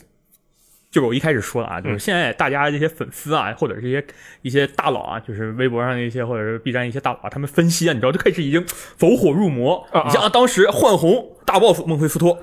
[0.93, 4.05] 就是我一开始说的啊，嗯就是现在大家这些粉丝啊，或者是一些
[4.43, 8.63] 一些大佬啊，就是微博上的一些，或者是 B 站一些大佬啊，他们分析啊，你知道，就开始已经
[8.95, 9.83] 走火入魔。
[10.05, 12.37] 你像啊，当时幻红大 boss 孟菲斯托，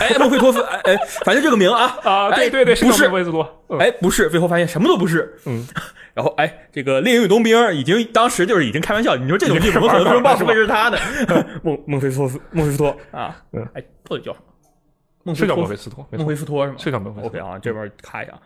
[0.00, 5.36] 哎，孟菲托斯，哎哎，反正这个名啊，啊，对哎对对，不是是威斯多，嗯哎，不是，最后发现什么都不是。
[5.46, 5.66] 嗯，
[6.14, 10.98] 然后哎，这个猎鹰与冬兵已经当时就是已经开玩笑，你说这种剧怎么可能说 BOSS 会是他的？
[11.64, 14.44] 孟孟菲斯托斯，孟菲斯托啊，嗯哎，到底叫什么？
[15.26, 16.78] 孟是叫菲托孟菲斯托，没孟，菲斯托是吗？
[16.78, 17.48] 是叫孟菲斯 OK 托。
[17.48, 18.40] 啊，这边看一下，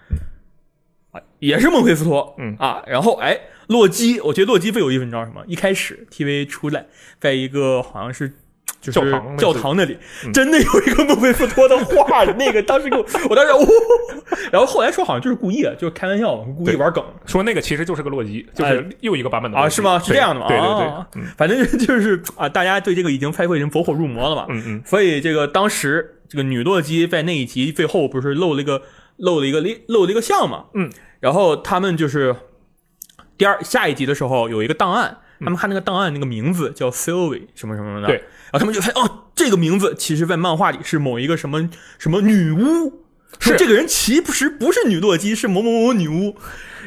[1.11, 5.45] 啊，也是孟菲斯托，嗯啊，然后哎，洛基，我觉得洛基最有意思，你知道什么？
[5.47, 6.87] 一开始 TV 出来，
[7.19, 8.33] 在一个好像是
[8.81, 10.33] 就教是堂教堂那里，嗯。
[10.33, 13.59] 真的有一个莫菲斯托的画， 那个当时给我，我当时哦，
[14.51, 17.05] 然后后来说好像就是故意的，就是开玩笑嘛，故意玩梗。
[17.27, 19.99] 说那个其实就是个洛基，就是又一个版本的洛啊，是吗？
[19.99, 20.49] 是这样的吗？
[20.49, 20.87] 对对对。
[20.87, 21.23] 啊，嗯。
[21.37, 28.83] 反正就是啊，大家对这个已经拍过已经走火入魔了嘛，嗯嗯，所以这个当时这个女洛基在那一集最后不是露了一个
[29.17, 30.91] 露了一个露了一个像嘛，嗯，
[31.21, 32.35] 然后他们就是
[33.37, 43.00] 第二下一集的时候有一个档案，他们看那个档案那个名字叫 Sylvie 什么什么的，对，然后他们就发现哦，这个名字其实在漫画里是某一个什么什么女巫，
[43.39, 46.37] 说是这个人其实不是女洛基，是某某某女巫。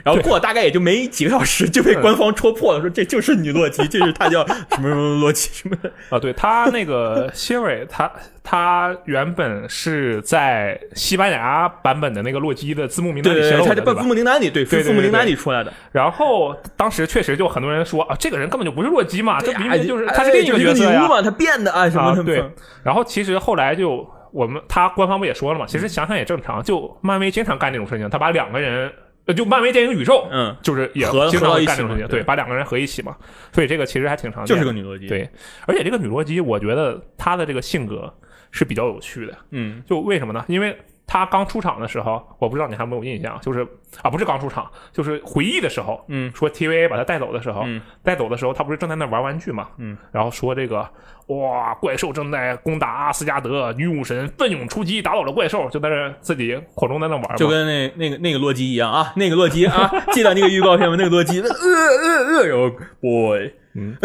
[0.04, 5.90] 然后过了大概也就没几个小时，就被官方戳破了，说 这就是女洛基，这是她叫 什么什么洛基什么的。
[6.12, 8.12] 啊，对她那个 Siri，他
[8.44, 15.72] 他原本是在西班牙版本的那个洛基的字幕名单对对对，里泄露的，对吧他在字幕名单里，对，对对字幕名单里出来的。
[15.94, 21.08] 然后当时确实就很多人说啊，这个人根本就不是洛基嘛，这明明就是哎他是另一个角色呀女巫。
[21.08, 22.22] 嘛，他变的啊什么的。
[22.22, 22.44] 啊对，
[22.84, 28.92] 然后其实后来就我们他官方不也说了嘛，其实想想也正常，就漫威经常干这种事情，他把两个人。
[29.26, 32.20] 呃，就漫威电影宇宙，嗯，就是也合经常干这种事情，对。
[32.20, 33.16] 对，把两个人合一起嘛，
[33.54, 35.30] 所以这个其实还挺常见就，是个女洛基。，对，
[35.66, 38.14] 而且这个女洛基，我觉得她的这个性格
[38.52, 39.82] 是比较有趣的，嗯。
[39.86, 40.44] 就为什么呢？
[40.50, 43.66] 因为她刚出场的时候，我不知道你还有没有印象，就是
[44.02, 46.32] 啊，不是刚出场，就是回忆的时候，嗯。
[46.34, 47.82] 说 TVA 把他带走的时候，嗯。
[48.04, 50.88] 带走的时候，他不是正在那玩玩具嘛，嗯，然后说这个
[51.28, 60.96] 哇，怪兽正在攻打阿斯加德，女武神奋勇出击，打倒了怪兽，就在那自己口中在那玩，就跟那那个那个洛基一样啊，那个洛基 啊，记得那个预告片吗？
[60.98, 63.96] 那个洛基，呃呃呃，然后 boy，嗯，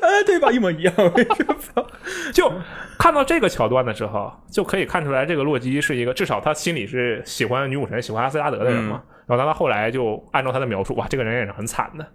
[0.00, 0.50] 哎，对吧？
[0.50, 0.94] 一模一样。
[2.32, 2.52] 就
[2.98, 9.02] 看到这个桥段的时候，就可以看出来，这个洛基是一个至少他心里是喜欢女武神、喜欢阿斯加德的人嘛。
[9.26, 12.06] 然后他到后来就按照他的描述，哇，这个人也是很惨的，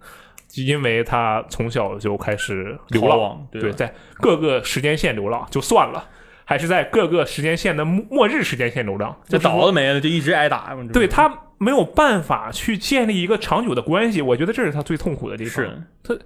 [0.54, 6.08] 因为他从小就开始流浪，对对，在各个时间线流浪就算了，
[6.44, 10.76] 还是在各个时间线的末末日时间线流浪，这倒了霉了，就一直挨打。
[10.92, 15.64] 对他没有办法去建立一个长久的关系，我觉得这是他最痛苦的地方。
[16.06, 16.20] 是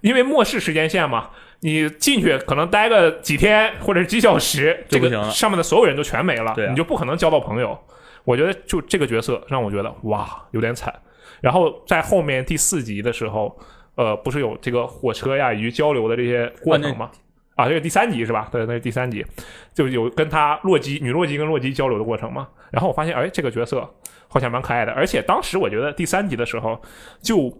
[0.00, 1.30] 因为末世时间线嘛，
[1.60, 7.76] 你进去可能待个几天或者是几小时，这个上面的所有人都全没了，你就不可能交到朋友。
[8.24, 10.94] 我觉得就这个角色让我觉得哇有点惨。
[11.40, 13.58] 然后在后面第四集的时候，
[13.96, 17.10] 呃，不是有这个火车呀以及交流的这些过程吗？
[17.56, 18.48] 啊，这个第三集是吧？
[18.52, 19.24] 对，那是第三集，
[19.74, 22.46] 就有跟他洛基女洛基跟洛基交流的过程嘛。
[22.70, 23.88] 然后我发现，哎，这个角色
[24.28, 26.80] 好像蛮可爱的，而且当时我觉得第三集的时候
[27.20, 27.52] 就。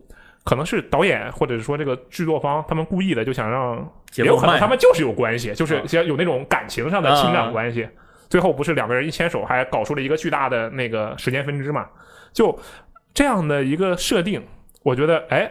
[0.48, 3.76] 可能是导演或者是说这个制作方他们故意的，就想让，
[4.14, 7.86] 也有可能他们就是有关系，就是啊想有那种感情上的情感关系。
[8.30, 11.86] 最后不是两个人一牵手，还搞出了一个巨大的那个时间分支嘛？
[12.32, 12.58] 就
[13.12, 14.42] 这样的一个设定，
[14.82, 15.50] 我觉得，哎，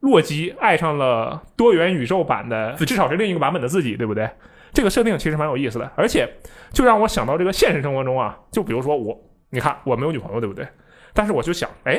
[0.00, 4.26] 洛基爱上了多元宇宙版的，至少是另一个版本的自己，对不对？
[4.72, 6.26] 这个设定其实蛮有意思的，而且
[6.72, 9.14] 就让我想到这个现实生活中啊，就比如说我，
[9.50, 10.66] 你看我没有女朋友，对不对？
[11.12, 11.98] 但是我就想，哎，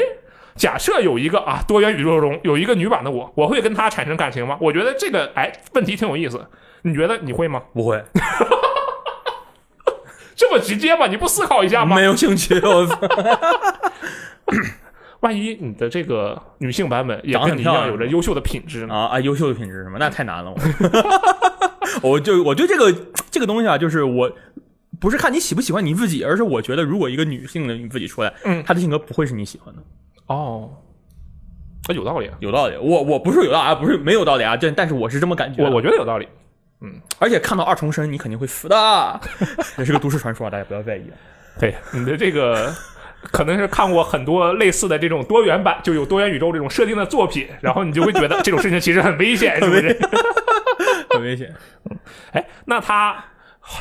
[0.59, 4.57] 假设有一个啊多元宇宙中有一个女版的我，我会跟她产生感情吗？
[4.59, 6.45] 我觉得这个哎问题挺有意思，
[6.81, 7.63] 你觉得你会吗？
[7.73, 8.03] 不会，
[10.35, 11.07] 这么直接吗？
[11.07, 11.95] 你不思考一下吗？
[11.95, 12.59] 没有兴趣。
[12.59, 12.99] 我操，
[15.21, 18.93] 万一你的这个女性版本也跟你一样有着优秀的品质呢？
[18.93, 19.19] 啊啊！
[19.21, 19.95] 优秀的品质是吗？
[19.97, 20.53] 那太难了。
[22.03, 22.93] 我 我就我对这个
[23.31, 24.29] 这个东西啊，就是我
[24.99, 29.81] 不是看你喜不喜欢你自己，而是我觉得如果一个女性的你自己出来，嗯她的性格不会是你喜欢的。
[30.29, 30.71] 哦，
[31.87, 35.69] 啊，有道理啊，有道理，我我不是有道理啊，不是没有道理啊，这但是我是这么感觉的。
[35.69, 36.27] 我我觉得有道理。
[36.81, 39.21] 嗯而且看到二重身，你肯定会死的，
[39.77, 41.13] 也是个都市传说啊，大家不要在意啊。
[41.59, 42.73] 对你的这个。
[43.33, 49.99] 可能是看过很多类似的这种多元版，就有多元宇宙这种设定的作品，然后你就会觉得这种事情其实很危险，是不是？
[51.11, 51.53] 很危险。
[52.31, 53.21] 哎，那他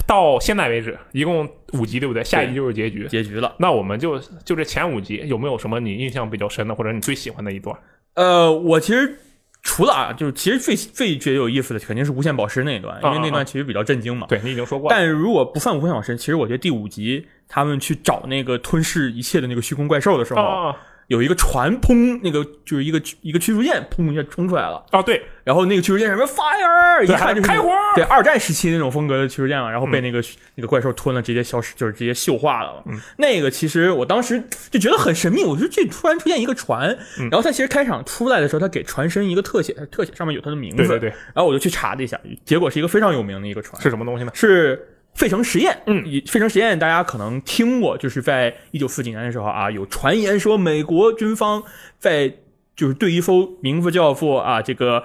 [0.07, 2.23] 到现在为止一共五集，对不对？
[2.25, 3.07] 下一集就是结局。
[3.09, 3.55] 结局了。
[3.59, 7.77] 那我们就就这前五集有没有什么你印象比较深的，或者你最喜欢的一段？
[8.15, 9.19] 呃，我其实
[9.63, 14.27] 除了啊，就是其实最最觉得有意思的肯定是无限宝石那一段，因为那段其实比较震惊嘛。
[14.29, 20.75] 对你已经说过了，但如果不算无限宝石，其实我觉得第五集他们去找那个吞噬一切的那个虚空怪兽的时候，
[21.09, 25.03] 有一个船砰，那个就是一个一个驱逐舰砰一下冲出来了，啊！
[25.03, 30.23] 对，然后那个驱逐舰上面 fire，一看就是开火对二战时期那种风格的驱逐舰嘛，然后被那个、
[30.57, 32.83] 那个怪兽吞了，直接消失，就是直接锈化了。
[32.87, 37.29] 嗯，那个其实我当时就觉得很神秘，我说这突然出现一个船，嗯。
[37.31, 44.31] 然后它其实开场出来的时候，它给船身一个特写，他特写上面有它的名字，对对对，然后我就去查了一下，结果是一个非常有名的一个船，是什么东西呢？
[44.35, 44.87] 是
[45.19, 45.77] 费城实验。
[45.87, 46.03] 嗯。
[46.07, 51.63] 以费城实验大家可能听过，就是在一九四几年的时候啊，有传言说美国军方
[51.99, 52.33] 在
[52.77, 55.03] 就是对一艘名字叫做啊这个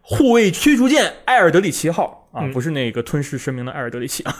[0.00, 2.52] 护卫驱逐舰埃尔德里奇号啊，嗯。
[2.52, 4.34] 不是那个吞噬神明的埃尔德里奇啊，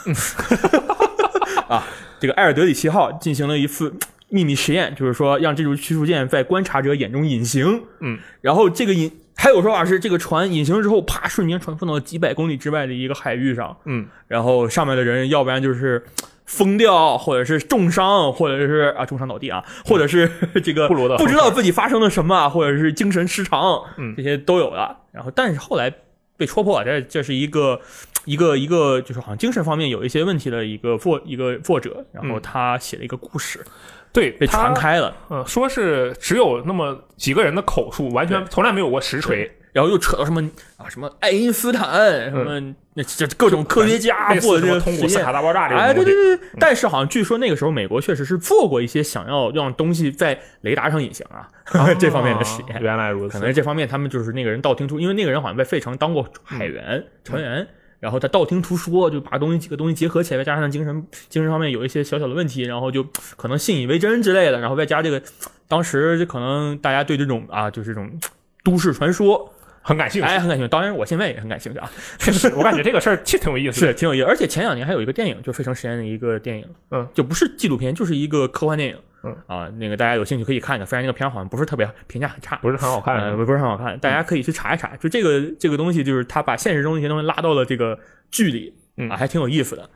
[1.69, 1.87] 啊，
[2.19, 3.95] 这个埃尔德里奇号进行了一次
[4.31, 16.05] 秘密实验，就是说让这艘驱逐舰在观察者眼中隐形，嗯，然后这个隐还有说法是这个船隐形之后，啪瞬间传送到几百公里之外的一个海域上，嗯，然后上面的人要不然就是
[16.45, 20.31] 疯掉，或者是重伤，或者是啊重伤倒地啊，或者是
[20.63, 24.15] 这个不知道自己发生了什么，或者是精神失常，嗯。
[24.15, 24.95] 这些都有的。
[25.11, 25.91] 然后但是后来
[26.37, 27.81] 被戳破，这这是一个
[28.27, 32.43] 一个一个就是好像精神方面有一些问题的一个作一个作者，然后嗯。
[32.43, 33.65] 他写了一个故事
[34.13, 40.43] 对，被传，开了，嗯，说是只有那么几个人的口述，完全从来没有过实锤，然后又扯到什么
[40.77, 51.49] 啊什么爱因斯坦什么那这各种科学家类做的通古斯卡大爆炸这哎，种东西，对对对，但是好像据说那个时候美国确实是做过一些想要让东西在雷达上隐形啊
[52.01, 52.83] 这方面的实啊验。
[52.83, 57.65] 原来如此，可能这方面他们就是那个人道听途，因为那个人好像在费城当过海员、船员，
[58.01, 65.23] 然后他道听途说，就把东西几个东西结合起来，再加上精神精神方面有一些小小的问题，然后就可能信以为真之类的，然后外加这个，
[65.69, 68.11] 当时就可能大家对这种啊，就是这种
[68.65, 70.27] 都市传说，很感兴趣。
[70.27, 70.69] 哎，很感兴趣。
[70.69, 73.87] 当然，我现在也很感兴趣啊，确实，我感觉这个事儿挺挺有意思的。
[73.93, 74.25] 是挺有意思。
[74.25, 80.87] 而且前两年还有一个电影，就《费城实验》的一个电影，嗯，就不是纪录片，就是一个科幻电影，嗯啊，那个大家有兴趣可以看一看。
[80.87, 84.97] 虽然那个片儿好像不是特别评价很差，不是很好看，呃，不不是很好看，大家可以去查一查。
[84.97, 87.99] 就这个这个东西，就是他把现实中的一些东西拉到了这个
[88.31, 89.89] 剧里，嗯啊，还挺有意思的。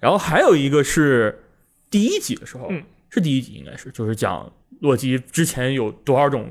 [0.00, 1.44] 然后还有一个是
[1.90, 6.50] 第一集的时候，嗯是第一集应该是，就是讲洛基之前有多少种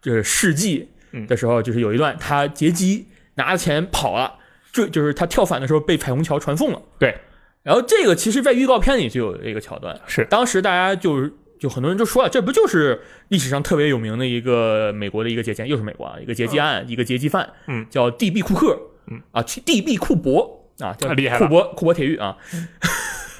[0.00, 4.34] 就是事迹嗯的时候，就是有一段他劫机拿着钱跑了，
[4.72, 6.80] 这就是他跳伞的时候被彩虹桥传送了。
[6.98, 7.14] 对，
[7.62, 11.30] 然后这个其实在预告片里就有这个桥段，是当时大家就是
[11.60, 18.40] 就很多人就说啊，这不就是历史上特别有名的一个美国的一个劫奸，又是美国啊，一个劫机案，一个劫机犯，嗯，叫 D.B.
[18.40, 19.98] 库克，嗯啊，D.B.
[19.98, 22.36] 库珀啊，叫太厉害了库珀库珀铁狱啊。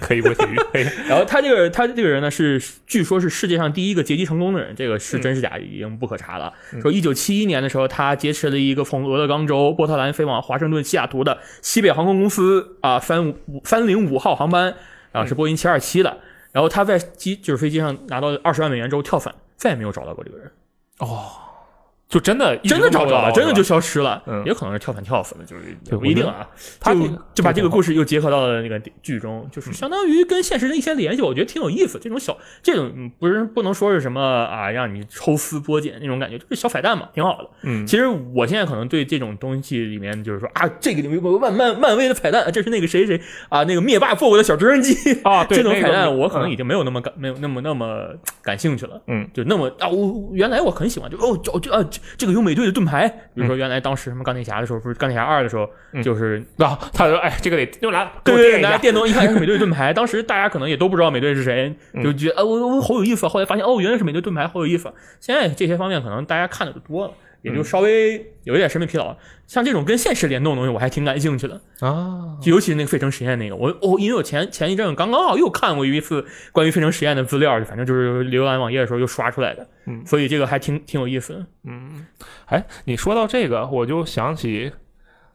[0.00, 0.82] 可以过体育，可以。
[1.06, 6.52] 然后他这个他这个人呢是据说是世界上第一个劫机成功的人，这个是真是假已经不可查了。
[6.80, 14.74] 说一九七一年的时候，他劫持了一个从俄勒冈州波特兰飞往华盛顿西雅图的西北航空公司啊三五三零五号航班，
[15.12, 16.18] 啊是波音七二七的。
[16.52, 20.50] 然后他在机就是飞机上拿到二十万美元之后跳伞，再也没有找到过这个人，
[20.98, 21.30] 哦。
[22.10, 24.20] 就真的真的找不到了，真的就消失了。
[24.26, 26.46] 嗯也可能是跳伞跳死了，就是对不一定啊。
[26.56, 32.00] 就他这个就把这个故事又结合到了那个剧中，就是相当于跟现实的一些联系，我觉得挺有意思。
[32.02, 37.48] 这种小这种嗯不是不能说是什么啊，让你抽丝剥茧那种感觉，就是小彩蛋嘛，挺好的。
[37.62, 48.08] 嗯其实我现在可能对这种东西里面，就是说啊，这个里面有个漫漫漫威的彩蛋，这是那个谁谁啊，那个灭霸做过的小直升机啊，对这种彩蛋，我可能嗯已经没有那么感没有那么那么
[48.42, 49.00] 感兴趣了。
[49.06, 55.68] 嗯，就那么啊，我原来我很喜欢，就哦，就就啊，这这个有美队的盾牌，比如嗯说原来当时什么钢铁侠的时候，不是钢铁侠二的时候，
[56.02, 62.02] 就是啊，他说哎，这个得用来了对拿电动一看 是美队盾牌，当时大家可能也都不知道美队是谁，嗯。
[62.02, 63.28] 就觉得啊，我我好有意思啊。
[63.28, 64.94] 后来发现哦，原来是美队盾牌，好有意思啊。
[65.20, 69.16] 现在这些方面可能大家看的就多了，也嗯就稍微有一点审美疲劳。
[69.46, 71.60] 像这种跟现实联动的东西，我还挺感兴趣的。
[71.80, 81.46] 啊，就尤其是那个费城实验那个，我我因为我前前一阵刚刚好又看过一次关于费城实验的资料，反正就是浏览网页的时候又刷出来的，嗯所以这个还挺挺有意思的。
[82.46, 84.70] 哎，你说到这个，我就想起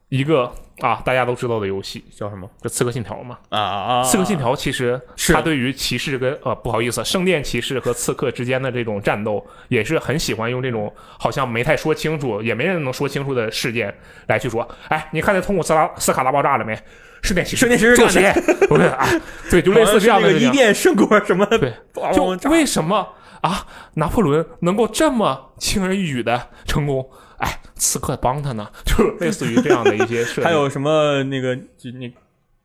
[0.10, 3.38] 一个啊，大家都知道的游戏，叫什么就《刺客信条》嘛。
[3.50, 4.04] 啊啊？
[4.04, 13.94] 刺客信条其实是它对于骑士跟呃不好意思，圣殿骑士和刺客之间的这种战斗，也是很喜欢用这种好像没太说清楚，也没人能说清楚的事件
[14.28, 14.68] 来去说。
[14.90, 16.78] 哎，你看那通古斯拉斯卡大爆炸了没？
[17.24, 19.08] 圣殿骑士，圣殿骑士做干的实验， 不是啊？
[19.50, 20.48] 对，就类似这样的伊。
[20.52, 21.74] 甸圣果什么对，
[22.40, 23.08] 就为什么
[23.42, 23.66] 啊？
[23.96, 27.10] 拿破仑能够这么轻而易举的成功？
[27.40, 30.44] 哎，刺客帮他呢， 就是类似于这样的一些设定。
[30.44, 32.12] 还有什么那个就那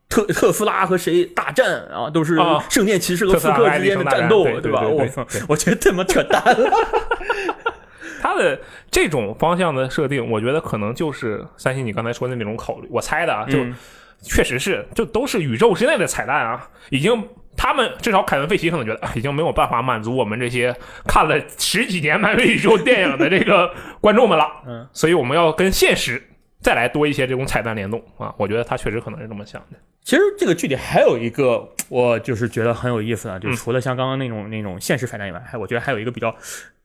[0.09, 6.71] 特特斯拉和谁大战啊，都是啊圣殿骑士和刺客之间的战斗，对对对我我觉得他妈扯淡了。
[8.23, 13.75] 它的这种方向的设定，我觉得可能就是三星你刚才说的那种考虑，我猜的啊，就嗯
[14.23, 17.27] 确实是，就都是宇宙之内的彩蛋啊，已经。
[17.63, 20.75] 他们至少凯文·费奇可能觉得啊已经没有办法满足我们这些
[21.07, 23.71] 看了十几年漫威宇宙电影的这个
[24.01, 26.23] 观众们了， 嗯，所以我们要跟现实
[26.63, 28.03] 再来多一些这种彩蛋联动。
[28.17, 29.77] 啊，我觉得他确实可能是这么想的。
[30.03, 36.35] 其实这个剧里还有一个，我就是觉得很有意思的，就除了像刚刚那种那种现实彩蛋以外，还我觉得还有一个比较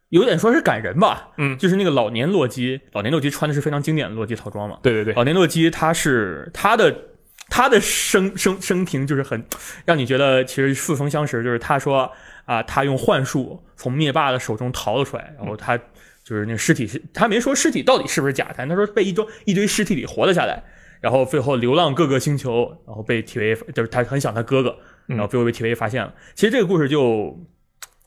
[0.09, 1.57] 有点说是感人吧，嗯。
[1.57, 6.93] 就是那个老年洛基，老年洛基穿的是非常经典的洛基套装嘛，对对对，老年洛基他是他的
[7.55, 9.41] 他的生生生平就是很
[9.85, 12.11] 让你觉得其实似曾相识，就是他说
[12.43, 20.61] 啊，他用幻术从灭霸的手中逃了出来，然后他就是那尸体是，他没说尸体到底是不是假的，他说被一堆一堆尸体里活了下来，
[20.99, 26.13] 然后最后流浪各个星球，然后被 TVA 就是他很想他哥哥，然后最后被 TVA 发现了。
[26.33, 27.39] 其实这个故事就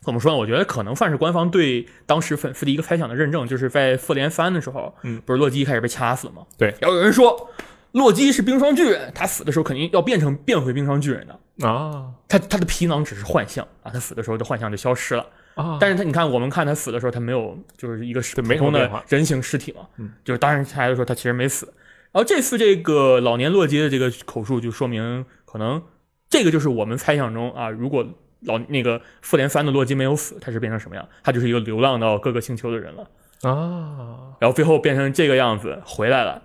[0.03, 0.37] 怎么说呢？
[0.37, 6.43] 我觉得可能算是官方对当时粉丝的一个猜想的认证，就是在复联三的时候，嗯，不是洛基一开始被掐死了吗？
[6.59, 7.49] 对，然后有人说
[7.92, 15.27] 洛基是冰霜巨人，他死的时候肯定要变成变回冰霜巨人的，啊他他的皮囊只是幻象啊，他死的时候的幻象就消失了。
[15.55, 21.66] 啊，但是他，你看，我们看他死的时候，他没有就是一个普通的人形尸体嘛，嗯，就是当然他来的时候，他其实没死。
[22.12, 25.83] 然后这次这个老年洛基的这个口述，就说明可能
[26.31, 28.07] 这个就是我们猜想中啊，如果
[28.42, 31.09] 老那个复联三的洛基没有死，他是变成什么样？
[31.24, 33.03] 他就是一个流浪到各个星球的人了，
[33.51, 36.40] 啊，然后最后变成这个样子回来了。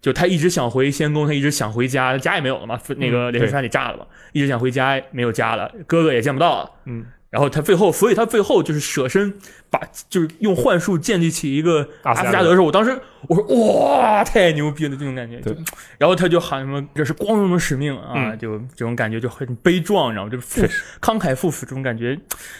[0.00, 6.70] 就他一直想回仙宫，他一直想回家，家也没有了嘛，那个嗯雷神山给炸了嘛，一直想回家，没有家了，哥哥也见不到了。
[6.84, 9.34] 嗯，然后他最后，所以他最后就是舍身
[9.68, 12.96] 把，就是用幻术建立起一个阿斯加德的时候，我当时
[13.28, 13.44] 我说
[13.88, 15.40] 哇，太牛逼了这种感觉。
[15.40, 15.60] 对就，
[15.98, 20.62] 然后他就喊什么这是光荣的使命啊，嗯就这种感觉就很悲壮，然后就赴
[21.00, 22.18] 慷慨赴死这种感觉，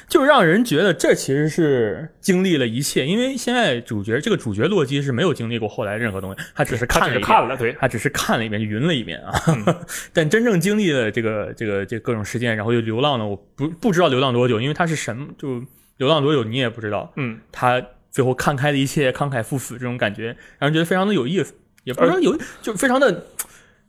[0.09, 3.07] 就让人觉得这其实是经历了一切。
[3.07, 7.20] 因为现在主角这个主角洛基是没有经历过后来任何东西，他只是看了一遍。
[7.22, 9.33] 只是看了，对，他只是看了一遍，就云了一遍啊。
[9.48, 9.74] 嗯
[10.12, 15.62] 但真正经历了这个这个这各种事件，然后又流浪了，我不不知道流浪多久，因为他是神，就
[15.98, 17.12] 流浪多久你也不知道。
[17.16, 17.83] 嗯，他
[18.16, 21.52] 最后看开了一切，慷慨赴死这种感觉，让人觉得非常的有意思，
[21.85, 23.26] 也不是说有，就非常的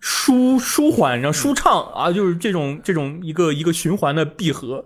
[0.01, 4.83] 舒舒缓，然后舒畅啊，就是这种这种一个一个循环的闭合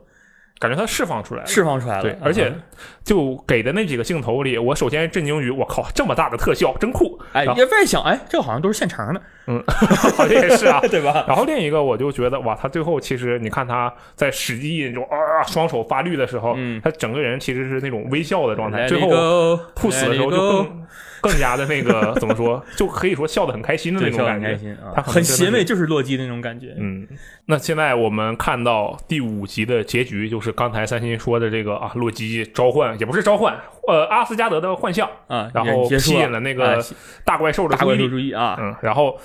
[0.60, 1.47] 感觉它释放出来了。
[1.47, 2.04] 释放出来了。
[2.04, 2.62] 对，而且嗯
[3.04, 7.20] 就给的那几个镜头里，我首先震惊于，我靠，这么大的特效，真酷！
[7.34, 10.80] 哎，也在想，哎，这好像都是现成的，嗯， 好像也是啊。
[10.90, 11.26] 对吧？
[11.28, 20.86] 然后另一个，我就觉得哇，他最后其实你看他在使劲那种啊双手发绿的时候，嗯他整个人其实是那种微笑的状态，最后吐死的时候就更
[21.22, 24.48] 更加的那个怎么说， 就可以说笑得很开心的那种感觉。
[24.48, 26.76] 很开心啊，他很邪魅，就是洛基的那种感觉。
[26.78, 27.08] 嗯，
[27.46, 36.80] 那现在我们看到第五集的结局，就是刚才三星说的这个啊，洛基召唤也不是召唤，呃，阿斯加德的幻象，啊，然后吸引了那个哎
[37.23, 39.17] 大怪兽的注意力大怪兽，注意啊，嗯，然后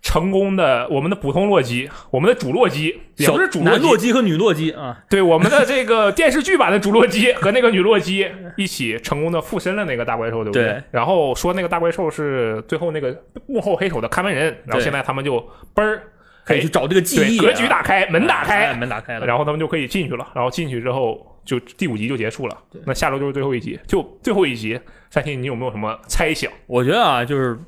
[0.00, 15.36] 成功的我们的普通洛基，我们的主洛基，也不是主男洛基，基和女洛基啊，对，我们的这个电视剧版的主洛基和那个女洛基一起成功的附身了那个大怪兽，对不对然后说那个大怪兽是最后那个幕后黑手的看门人，然后现在他们就
[15.74, 16.02] 嘣儿
[16.44, 20.26] 可以去找这个记忆格局打开，门打开，哎门打开了，然后他们就可以进去了。
[20.34, 22.80] 然后进去之后，就第五集就结束了对。
[22.86, 26.50] 那下周就是最后一集，就最后一集，三星你有没有什么猜想？
[26.66, 27.58] 我觉得啊，就是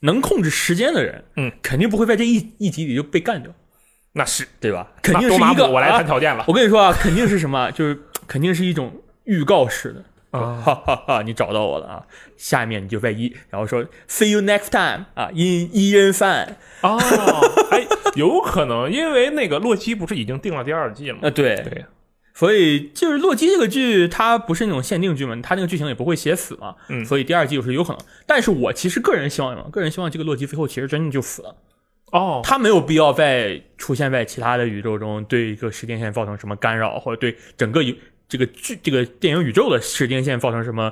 [0.00, 3.52] 能控制时间的人，嗯，肯定不会在这一一集里就被干掉，
[4.12, 4.92] 那是对吧？
[5.02, 8.92] 肯定是一个我来谈啊条件了我跟你说啊，肯定是什么，就是肯定是一种
[9.24, 10.04] 预告式的。
[10.30, 11.22] 啊哈哈哈！
[11.22, 12.06] 你找到我了啊！
[12.36, 16.96] 下面你就在一，然后说 see you next time 啊，因一人饭哦，
[17.72, 17.84] 哎，
[18.14, 21.22] 有可能，因为那个洛基不是已经定了第二季了吗？
[21.26, 21.84] 啊，对，对，
[22.40, 28.00] 所以就是洛基这个剧，它不是那种限定剧嘛，它那个剧情也不会写死嘛，嗯所以第二季就是有可能。
[28.26, 29.68] 但是我其实个人希望什么？
[29.68, 31.54] 个人希望这个洛基最后其实真的就死了，
[32.12, 37.94] 哦，他没有必要再出现在其他的宇宙中，对一个时间线造成什么干扰，或者对整个宇
[38.26, 40.90] 这个剧这个电影宇宙的时间线造成什么。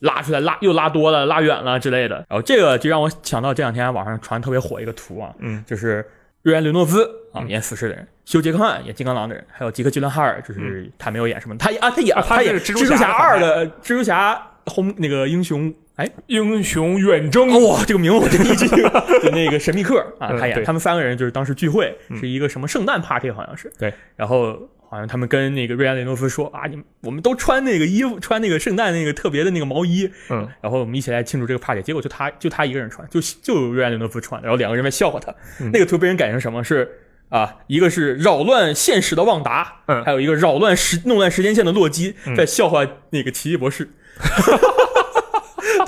[0.00, 6.06] 拉出来拉又拉多了拉远了之类的，然后这个就让我想到这两天网上传特别火一个图啊，嗯，就是
[6.42, 16.08] 瑞安·雷诺兹啊演死侍的人，休·杰克曼演金刚狼的人，还有吉克·吉伦哈尔，就是他没有演什么，他啊他演啊他是演蜘蛛侠二的蜘蛛侠轰那个英雄，哎。
[16.26, 18.66] 英雄远征，哇这个名我真一记，
[19.22, 24.68] 就那个神秘客啊他演，他们三个人就是当时聚会是一个什么圣诞 party 好像是，对，然后。
[24.90, 35.30] 好像他们跟那个瑞安·雷诺夫说啊，你们我们都穿那个衣服，穿那个圣诞那个特别的那个毛衣，嗯，然后我们一起来庆祝这个 party，结果就他就他一个人穿，就就瑞安·雷诺夫穿，然后两个人在笑话他。
[35.60, 36.64] 嗯那个图被人改成什么？
[36.64, 36.88] 是
[37.28, 43.90] 啊，一个是扰乱现实的旺达，嗯还有一个扰乱时弄乱时间线的洛基，嗯在笑话那个奇异博士。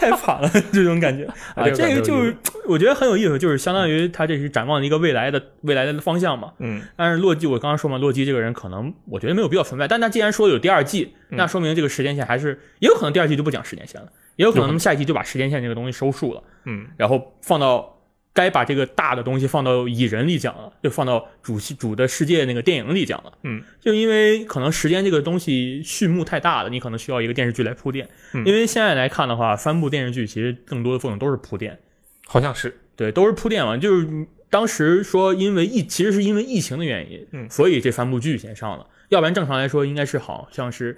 [0.01, 1.24] 太惨了， 这种感觉。
[1.55, 2.34] 啊，这个就是
[2.66, 6.53] 我觉得很有意思，就是相当于他这是展望了一个未来的未来的方向嘛。
[6.59, 11.36] 嗯，但是洛基，我刚刚说嘛，洛基这个人可能我觉得没有必要存在，但他既然说有第二季，嗯。
[11.36, 14.66] 那说明这个时间线还是也有可能第二季就不讲时间线了，也有可能有可能。
[14.68, 17.99] 他们下一季就把时间线这个东西收束了，嗯，然后放到
[18.33, 31.78] 该把这个大的东西放到蚁人里讲了，就放到主系主的世界那个电影里讲了，嗯，就因为可能时间这个东西序幕太大了，你可能需要一个电视剧来铺垫，嗯因为现在来看的话，三部电视剧其实更多的作用都是铺垫。
[32.26, 33.76] 好像是，对，都是铺垫嘛。
[33.76, 34.07] 就是
[34.49, 38.87] 当时说，因为疫，其实是因为疫情的原因，嗯所以这三部剧先上了。
[39.09, 40.97] 要不然正常来说，应该是好像是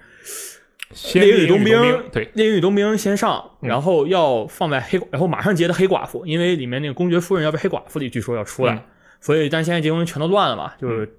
[0.93, 8.83] 先猎鹰与冬兵兵，对，猎鹰与冬兵先上，嗯然后要放在黑，然后马上接的黑寡妇，因为里面那个公爵夫人要被黑寡妇里据说要出来，嗯
[9.21, 11.19] 所以但现在节目全都乱了嘛，就是。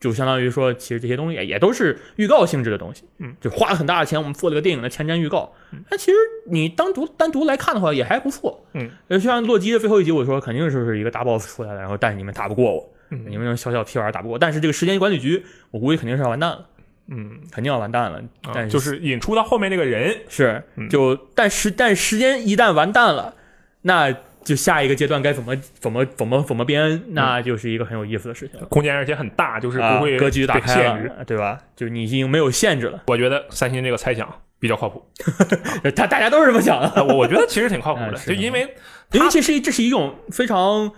[0.00, 5.52] 就相当于说，其实这些东西也也都是预告性质的东西，嗯，就花了很大的钱，我们做了个电影的前瞻预告。
[5.90, 6.16] 那其实
[6.48, 8.64] 你单独单独来看的话，也还不错。
[8.74, 14.38] 嗯，就像洛基的最后一集，我说肯定是一个大 boss 出来了，然后但是你们打不过我，嗯你们这种小小屁玩意儿打不过。
[14.38, 16.64] 但是这个时间管理局，我估计肯定是要完蛋了，
[17.10, 18.22] 嗯，肯定要完蛋了。
[18.54, 23.34] 但就是引出到后面那个人，是嗯，就但是但时间一旦完蛋了，
[23.82, 28.58] 那就下一个阶段该怎么怎么怎么怎么编，那就是一个很有意思的事情。
[28.68, 30.82] 空间而且很大，就是啊不会，格局打开。
[30.84, 31.58] 了，对吧？
[31.76, 34.26] 就是你已经没有限制了，我觉得三星这个猜想
[34.58, 35.04] 比较靠谱，
[35.94, 38.74] 大大家都是这么想的，啊我我觉得其实挺靠谱的， 啊就因为
[39.12, 40.90] 因为这是这是一种非常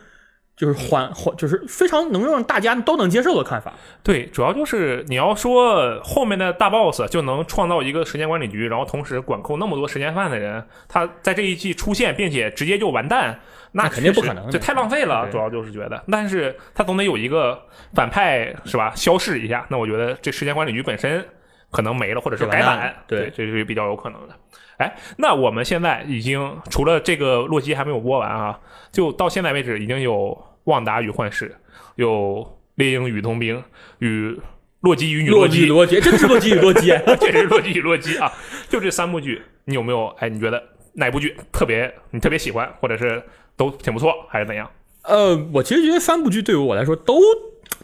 [0.61, 3.73] 就是缓缓，就是非常能让大家都能接受的看法。
[4.03, 13.41] 对，主要就是你要说后面的大 boss 就能创造一个时间管理局，然后同时管控那么多时间犯的人，他在这一季出现，并且直接就完蛋，
[13.73, 15.27] 那那肯定不可能的这太浪费了。
[15.31, 17.59] 主要就是觉得，但是他总得有一个
[17.95, 19.65] 反派是吧，消逝一下。
[19.71, 21.27] 那我觉得这时间管理局本身
[21.71, 24.35] 可能没了，或者是改版，对这是比较有可能的。
[24.77, 28.61] 哎，那我们现在已经除了这个洛基还没有播完啊，
[28.93, 31.57] 就到现在为止已经有旺达与幻视，
[31.97, 33.63] 有猎鹰与冬兵
[33.99, 34.39] 与
[34.81, 36.89] 洛基与女洛基基，洛基，真的是洛基与洛基。
[37.21, 38.33] 确实是洛基与洛基啊。
[38.69, 40.07] 就这三部剧，你有没有？
[40.19, 40.63] 哎，你觉得
[40.95, 43.23] 哪部剧特别你特别喜欢，或者是
[43.57, 44.71] 都挺不错，还是怎样？
[45.03, 47.21] 呃，我其实觉得三部剧对于我来说都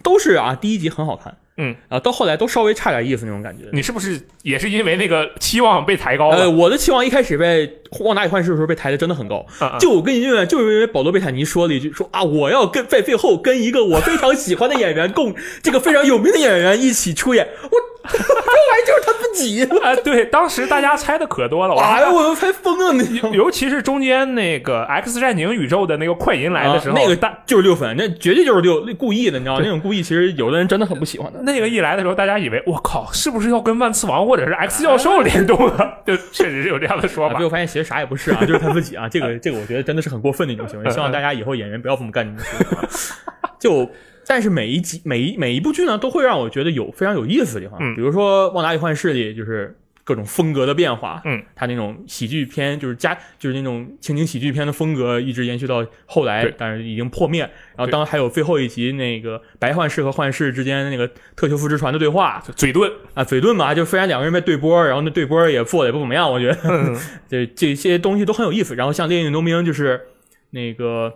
[0.03, 3.65] 都是啊，第一集很好看，嗯，啊，到后来都稍微差点意思那种感觉。
[3.73, 6.37] 你是不是也是因为那个期望被抬高了？
[6.39, 7.67] 呃，我的期望一开始被
[8.05, 9.45] 《旺达与幻视》的时候被抬的真的很高，
[9.81, 17.71] 就我跟你讲，就是因为保罗贝坦尼说了一句说啊，我要跟在最后跟一个我非常喜欢的演员 共这个非常有名的演员一起出演，我
[18.11, 23.21] 这玩意就是他自己，啊，对，当时大家猜的可多了，我哎我都猜疯了，你？
[23.33, 29.61] 尤其是中间那个 X 战警宇宙的那个快银来的时候，啊那个大就是六分，那绝对就是六故意的，你知道吗？
[29.63, 31.41] 那种故意其实有的人真的很不喜欢的。
[31.43, 35.99] 那个一来的时候，大家以为我靠，是不是要跟万磁王或者是 X 教授联动了？
[36.07, 37.45] 就确实是有这样的说啊，法最。
[37.47, 39.09] 后发现其实啥也不是啊， 就是他自己啊。
[39.09, 40.91] 这个这个，我觉得真的是很过分的一种行为。
[40.91, 42.79] 希望大家以后演员不要这么干这种事情
[43.41, 43.51] 啊。
[43.59, 43.89] 就
[44.27, 47.79] 但是每一集每一每一部剧呢，都会让我觉得有非常有意思的地方。
[47.81, 51.21] 嗯比如说《旺达与幻视》里，就是各种风格的变化。
[51.25, 57.41] 嗯，他那种喜剧片，就是加就是那种情景喜剧片的风格，一直延续到后来，但是已经破灭。
[57.41, 66.59] 然后对当还有最后一集那个白幻视和幻视之间那个特修夫之船的对话嘴遁，啊，嘴遁嘛，就虽然两个人在对波，然后那对波也做的也不怎么样，我觉得。
[66.71, 66.97] 嗯，
[67.29, 68.77] 这这些东西都很有意思。
[68.77, 70.01] 然后像《猎鹰与冬兵》就是
[70.51, 71.13] 那个，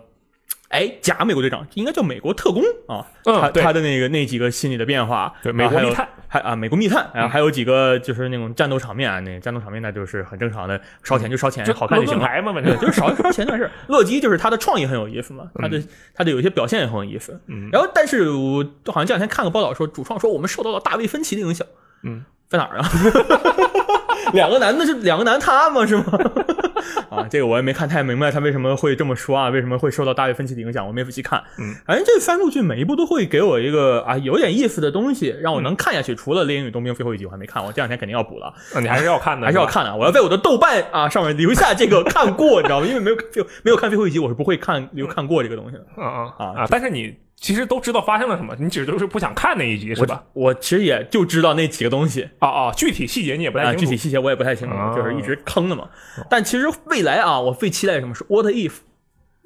[0.71, 12.19] 哎，假美国队长应该叫美国特工啊，他他的那个那几个心理的变化，对，美国密探，还啊美国密探，然后嗯还有几个就是那种战斗场面啊，那战斗场面那就是很正常的，烧钱就烧钱，就好看就行了。
[12.19, 13.71] 论牌嘛，反，正就是烧烧钱的事儿。
[13.87, 15.81] 洛基就是他的创意很有意思嘛，他的
[16.15, 17.39] 他的有一些表现也很有意思。
[17.47, 21.67] 嗯然后，但是我好像这两天看个报道说，主创说我们受到了大卫芬奇的影响。
[22.03, 22.89] 嗯，在哪儿啊？
[24.33, 25.85] 两个男的是两个男他吗？
[25.85, 26.03] 是吗？
[27.11, 29.49] 啊，这个我也没看太明白他为什么会这么说啊？
[29.49, 30.87] 为什么会受到大卫芬奇的影响？
[30.87, 31.43] 我没仔细看。
[31.59, 36.15] 嗯，反正这三部剧每一部都会给我一个啊有点意思的东西，让我能看下去。
[36.15, 38.47] 除了《猎鹰与冬兵》最后一集我还没看，我这两天肯定要补了。
[38.73, 39.93] 啊你还是要看的，还是要看的。
[39.93, 42.87] 我要在我的豆瓣啊上面留下这个看过，你知道吗？
[42.87, 45.85] 因为没有就没有看最后一集，我是不会看留看过这个东西的。
[45.97, 46.67] 啊啊啊啊！
[46.69, 50.23] 但是你其实都知道发生了什么，你只就是不想看那一集是吧？
[50.33, 50.49] 我？
[50.49, 53.85] 我其实也就知道那几个东西啊啊，具体细节你也不啊，太清楚。
[53.85, 55.89] 具体细节我也不太清楚，哦就是一直坑的嘛。
[56.29, 58.73] 但其实未来啊，我最期待什么是 What If，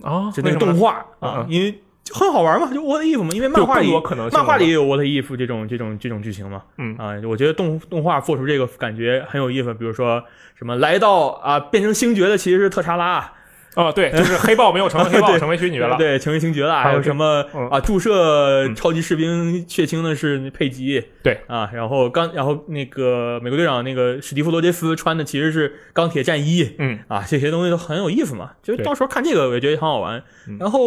[0.04, 6.64] 啊，就那个动画啊因为就很好玩嘛，就 What If 嘛，因为漫画里可能漫画里也有 What If 这种这种这种剧情嘛。
[6.78, 10.22] 嗯啊，我觉得动动画做出这个感觉很有意思，比如说
[10.56, 13.32] 什么来到啊变成星爵的其实是特查拉。
[13.76, 15.98] 哦，对， 就是黑豹没有成为黑豹，对成为勋爵了。
[15.98, 16.74] 对，成为星爵了。
[16.76, 17.80] 还还有有什么嗯啊？
[17.80, 21.04] 注射嗯超级士兵血清的是佩吉。
[21.22, 26.76] 对啊，然后钢，然后那个美国队长那个史蒂夫罗杰斯穿的其实是钢铁战衣。
[26.80, 28.52] 嗯啊，这些东西都很有意思嘛。
[28.64, 30.24] 就是到时候看这个，我也觉得很好玩。
[30.48, 30.80] 嗯然后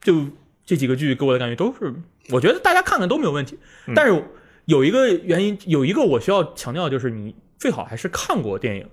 [0.00, 0.26] 就
[0.64, 1.94] 这几个剧给我的感觉都是，
[2.30, 3.58] 我觉得大家看看都没有问题。
[3.86, 4.22] 嗯但是
[4.66, 8.86] 有一个原因，有一个我需要强调，就是你最好还是看过电影。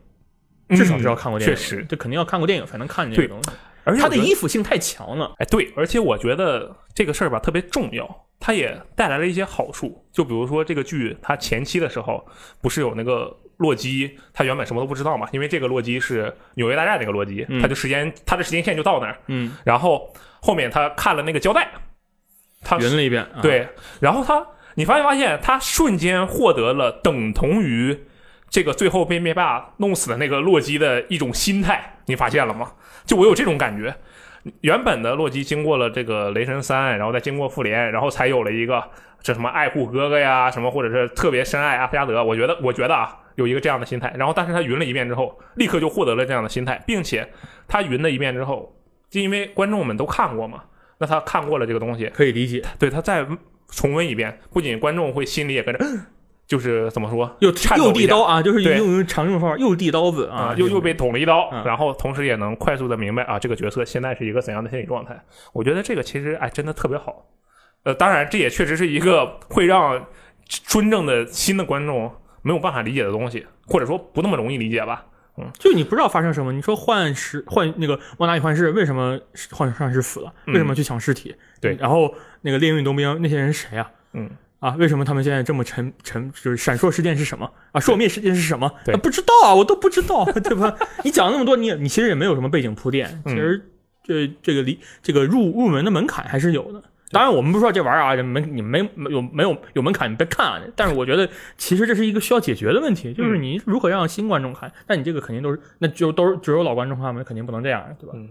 [0.70, 3.50] 至少是要看过电影，嗯确实，这肯定要看过电影才能看这对个东西。
[3.84, 5.36] 而且它的依附性太强了。
[5.38, 10.04] 哎，对，而且我觉得这个事儿吧特别重要，它也带来了一些好处。
[10.12, 12.26] 就比如说这个剧，它前期的时候
[12.62, 20.12] 不是有那个洛基，他原本什么都不知道嘛，因为这个洛基是纽约大战那个洛基，嗯他就时间他的时间线就到那儿，嗯，然后
[20.42, 21.70] 后面他看了那个胶带，
[22.64, 23.22] 他匀了一遍。
[23.22, 23.68] 啊，对，
[24.00, 24.44] 然后他
[24.74, 28.08] 你发没发现他瞬间获得了等同于
[28.56, 32.72] 这个最后被灭霸弄死的那个洛基的一种心态，你发现了吗？
[33.06, 33.94] 就我有这种感觉。
[34.62, 38.82] 原本的洛基经过了这个雷神三，然后再经过复联，然后才有了一个
[39.22, 42.24] 这什么爱护哥哥呀，什么或者是特别深爱阿斯加德。
[42.24, 44.14] 我觉得，我觉得啊，有一个这样的心态。
[44.18, 47.30] 然后，但是他云了一遍之后，立刻就获得了这样的心态，并且
[47.68, 48.74] 他云了一遍之后，
[49.10, 50.64] 就因为观众们都看过嘛，
[51.00, 53.28] 那他看过了这个东西，可以理解，对他再
[53.68, 55.86] 重温一遍，不仅观众会心里也跟着。
[56.48, 65.20] 就是怎么说，又又递刀啊，就是用用常用方法，又递刀子啊，啊，又又被捅了一刀，嗯然后同时也能快速的明白啊，这个角色现在是一个怎样的心理状态。
[65.54, 67.26] 我觉得这个其实哎，真的特别好。
[67.84, 70.06] 呃，当然这也确实是一个会让
[70.48, 75.06] 真正的新的观众没有办法理解的东西，或者说不那么容易理解吧。
[75.38, 76.54] 嗯就你不知道发生什么。
[76.54, 79.20] 你说幻视幻那个万达与幻视为什么
[79.52, 80.34] 幻幻视死了？
[80.46, 81.36] 嗯为什么去抢尸体？
[81.60, 83.92] 对然后那个炼狱冬兵那些人是谁啊？
[84.14, 84.30] 嗯
[84.66, 86.32] 啊，为什么他们现在这么沉沉？
[86.32, 87.80] 就是闪烁事件是什么啊？
[87.80, 88.68] 朔灭事件是什么？
[89.04, 90.76] 不知道啊，我都不知道， 对吧？
[91.04, 93.70] 你讲那么多，你也你其实也没有什么背景铺垫，嗯其实
[94.04, 96.82] 这这个离这个入入门的门槛还是有的。
[97.12, 100.60] 当然，我们不是说这玩意儿啊，门你没没有没有有门槛，你别看啊。
[100.76, 104.72] 但是我觉得，其实这是一个需要解决的问题，就是你如何让新观众看。
[104.88, 108.14] 但你这个肯定都是，那就都是只有老观众看嘛，肯定不能这样，对吧？
[108.16, 108.30] 嗯，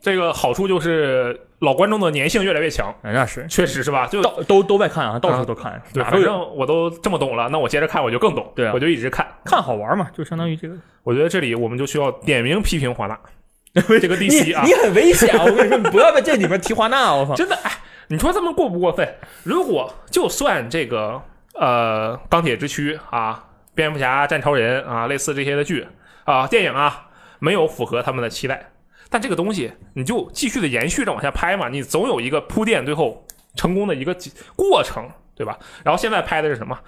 [0.00, 4.06] 这个好处就是老观众的粘性越来越强，哎，那是确实是吧？
[4.06, 9.26] 就到都都在看啊，到处都看，对，反正我都这么懂了，那我接着看我就更懂，对啊我就一直看。
[9.44, 10.74] 看好玩嘛，就相当于这个。
[11.02, 13.18] 我觉得这里我们就需要点名批评华纳
[14.00, 17.34] 这个 DC 啊你，很危险啊，我跟你说，你不要在这里面提华纳，我操！
[17.36, 17.70] 真的，哎，
[18.08, 19.08] 你说他们过不过分？
[19.44, 21.22] 如果就算这个
[21.54, 23.44] 呃钢铁之躯啊、
[23.74, 25.86] 蝙蝠侠、战超人啊，类似这些的剧
[26.24, 27.06] 啊、电影啊，
[27.38, 28.69] 没有符合他们的期待，
[29.10, 34.16] 但这个东西你就继续的延续着往下拍嘛，你总有一个铺垫，最后成功的一个
[34.56, 35.58] 过程，对吧？
[35.84, 36.78] 然后现在拍的是什么？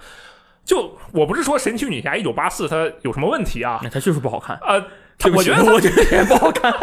[0.65, 3.81] 就我不是说神奇女侠一九八四它有什么问题啊？
[3.83, 4.79] 那他就是不好看，呃，
[5.17, 6.73] 对不起我觉得 我觉得也不好看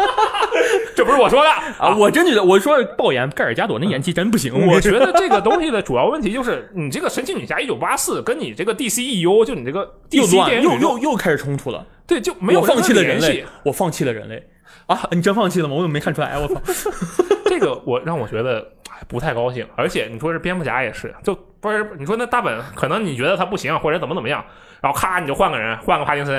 [0.95, 1.95] 这不是我说的啊！
[1.97, 11.83] 我真觉得，我说爆言盖尔加朵那演技真不行，我觉得这个东西的主要问题就是，你这个神奇女侠一九八四跟你这个 DCEU 就你这个又 DC 乱又电影宇宙又又开始冲突了。
[12.05, 14.43] 对就没有放弃了任何联系人类，我放弃了人类
[14.87, 15.07] 啊！
[15.11, 15.75] 你真放弃了吗？
[15.75, 16.37] 我怎么没看出来？
[16.37, 16.61] 我操！
[17.45, 19.67] 这个我让我觉得哎不太高兴。
[19.75, 24.43] 而且你说是蝙蝠侠也是，就不是你说那大本可能你觉得他不行或者怎么怎么样，
[24.81, 26.35] 然后咔你就换个人，换个帕金森，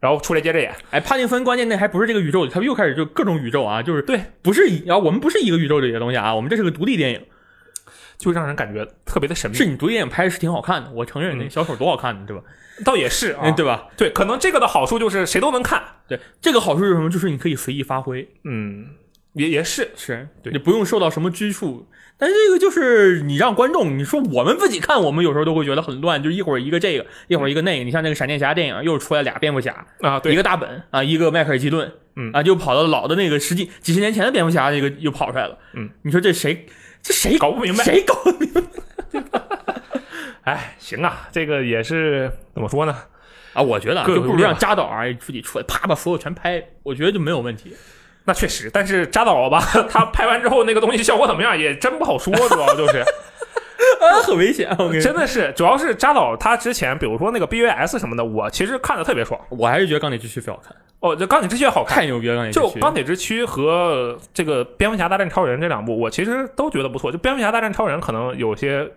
[0.00, 0.72] 然后出来接着演。
[0.90, 7.20] 哎，帕金森关键那还不是这个宇宙里，他又开始就各种宇宙啊，就是对，不是一啊，我们不是一个宇宙里的东西啊，我们这是个独立电影。
[8.18, 9.56] 就让人感觉特别的神秘。
[9.56, 12.42] 是你独立电影拍的是挺好看的，我承认那嗯小丑多好看的，对吧？
[12.84, 13.88] 倒也是啊嗯，，对吧？
[13.96, 15.82] 对，可能这个的好处就是谁都能看。
[16.08, 17.08] 对，这个好处是什么？
[17.10, 18.86] 就是你可以随意发挥，嗯，
[19.34, 21.86] 也也是，是对你不用受到什么拘束。
[22.18, 27.84] 但是这个就是你让观众，你说我们自己看，我们有时候都会觉得很乱，就一会儿一个这个，一会儿一个那个。
[27.84, 36.66] 你像那个闪电侠电影又出来俩蝙蝠侠，啊，对一个大本啊，一个迈克尔基顿，嗯啊，就跑到老的那个十几几十年前的蝙蝠侠那个又跑出来了，嗯，你说这谁
[37.02, 37.82] 这谁搞不明白。
[37.82, 38.62] 谁搞不明白
[40.42, 42.96] 哎，行啊，这个也是怎么说呢？
[43.52, 43.62] 啊？
[43.62, 47.76] 我觉得就不如让扎导啊自己出来，啪把所有全拍，我觉得就没有问题。
[48.24, 53.04] 那确实，但是扎导吧， 他拍完之后那个东西效果怎么样，也真不好说，主要就是
[54.00, 59.40] 啊， 很危险，我跟你说，真的是，主要是扎导他之前，比如说那个 BVS 什么的，我其实看的特别爽。
[59.50, 62.36] 我还是觉得钢铁之躯最好看，哦，这钢铁之躯也好看，太牛逼了！
[62.36, 67.10] 钢铁之躯，就钢铁之躯和这个蝙蝠侠大战超人这两部，我其实都觉得不错。
[67.12, 68.88] 就蝙蝠侠大战超人，可能有些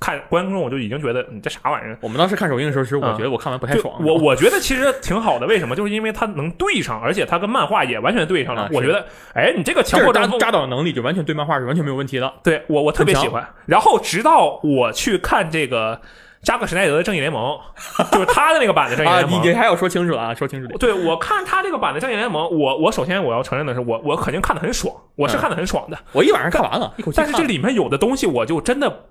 [0.00, 1.98] 看观众就已经觉得你这啥玩意儿。
[2.00, 3.94] 我们当时看首映的时候，其实我啊觉得我看完不太就爽。
[4.04, 5.76] 我我觉得其实挺好的，为什么？
[5.76, 8.62] 就是因为它能对上，而且它跟漫画也完全对上了。
[8.62, 12.32] 啊我觉得，哎，你这个强迫扎扎导的能力，就完全对漫画是完全没有问题的。
[12.42, 13.46] 对我我特别喜欢。
[13.68, 16.00] 然后直到我去看这个
[16.42, 17.58] 扎克施奈德的正义联盟，
[18.10, 19.42] 就是他的那个版的正义啊，联盟。
[19.42, 20.78] 你你还要说清楚啊，说清楚点。
[20.78, 25.98] 对我看他这个版的正义联盟，我我首先我要承认的是，我我肯定看得很爽，我是嗯看得很爽的。
[26.12, 27.16] 我一晚上看完了，一口气。
[27.18, 29.04] 但是这里面有的东西，我就真的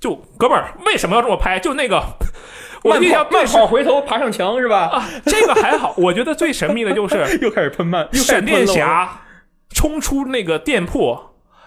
[0.00, 1.58] 就哥们儿为什么要这么拍？
[1.58, 2.00] 就那个
[2.84, 4.86] 我慢印象最深跑慢跑回头爬上墙是吧？
[4.92, 9.22] 啊，这个还好，我觉得最神秘的就是 又开始喷慢，又闪电侠
[9.70, 11.18] 冲出那个店铺，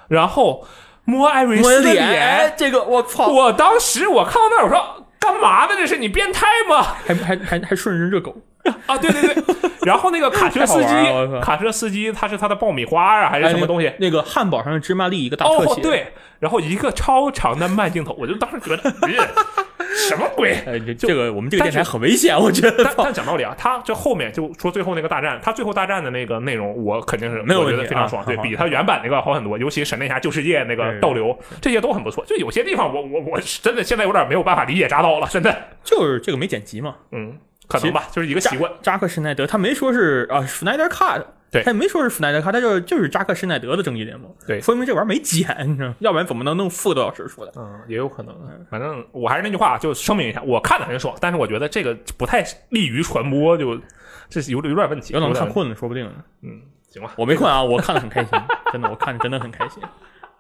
[0.07, 0.65] 然后
[1.05, 5.71] 摸艾瑞斯的脸，这个我操，我当时我看到那儿，我说干嘛呢？
[5.77, 6.95] 这是你变态吗？
[7.05, 8.35] 还还还还顺人热狗，
[8.85, 9.43] 啊，对对对。
[9.85, 10.93] 然后那个卡车司机
[11.41, 13.91] 卡车司机他是他的爆米花啊，还是什么东西？
[13.99, 16.13] 那个汉堡上的芝麻粒一个大特写，，哦对。
[16.39, 18.83] 然后一个超长的慢镜头，我就当时觉得，
[19.77, 20.53] 呃什么鬼？
[20.65, 22.83] 哎，这这个我们这个电台很危险，我觉得。
[22.83, 29.57] 但但讲道理啊，他这后面就说最后那个大战，他最后大战的那个内容，我肯定是没有觉得非常爽，对比他原版那个好很多。
[29.57, 32.23] 尤其闪电侠旧世界那个倒流，这些都很不错。
[32.25, 35.55] 就有些地方我我我是真的现在有点没有办法理解扎刀了，真的。
[35.83, 37.37] 就是这个没剪辑嘛，嗯，
[37.67, 38.71] 可能吧，就是一个习惯。
[38.81, 45.95] 扎克施耐德他没说是啊，Snyder Cut，对他也没说是 Snyder Cut，他就是就是扎克施耐德的正义联盟，对说明这玩意儿没剪，你知道吗？
[46.01, 47.51] 要不然怎么能弄四个多小时出来？
[47.55, 48.35] 嗯，也有可能。
[48.69, 53.79] 反正我还是那句话，就声明一下，我看的很爽，但是我觉得这个不太利于传播，就
[54.29, 55.13] 这是有有点问题。
[55.13, 56.13] 有可能看困了，说不定呢。
[56.43, 57.13] 嗯，行吧。
[57.17, 58.39] 我没困啊，我看的很开心，
[58.71, 59.81] 真的，我看的真的很开心。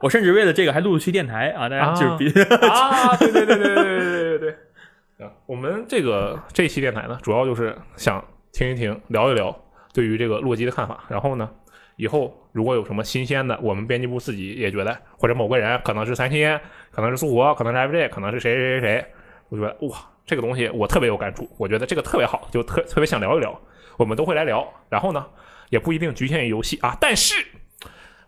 [0.01, 5.25] 我甚至为了这个还录了期电台啊，大家就是别、啊，对对对对对对对对对。
[5.25, 9.53] 啊，我们这个这期电台呢，主要就是想听一听、聊一聊
[9.93, 11.03] 对于这个洛基的看法。
[11.09, 11.49] 然后呢，
[11.95, 16.59] 以后如果有什么新鲜的，我们编辑部自己也觉得，或者某个人可能是三星，
[16.91, 19.05] 可能是苏活，可能是 FJ，可能是谁谁谁谁，
[19.49, 23.59] 我觉得哇，这个东西我特别有感触，我觉得这个特别好，就特特别想聊一聊，
[23.97, 24.67] 我们都会来聊。
[24.89, 25.25] 然后呢，
[25.69, 27.35] 也不一定局限于游戏啊，但是。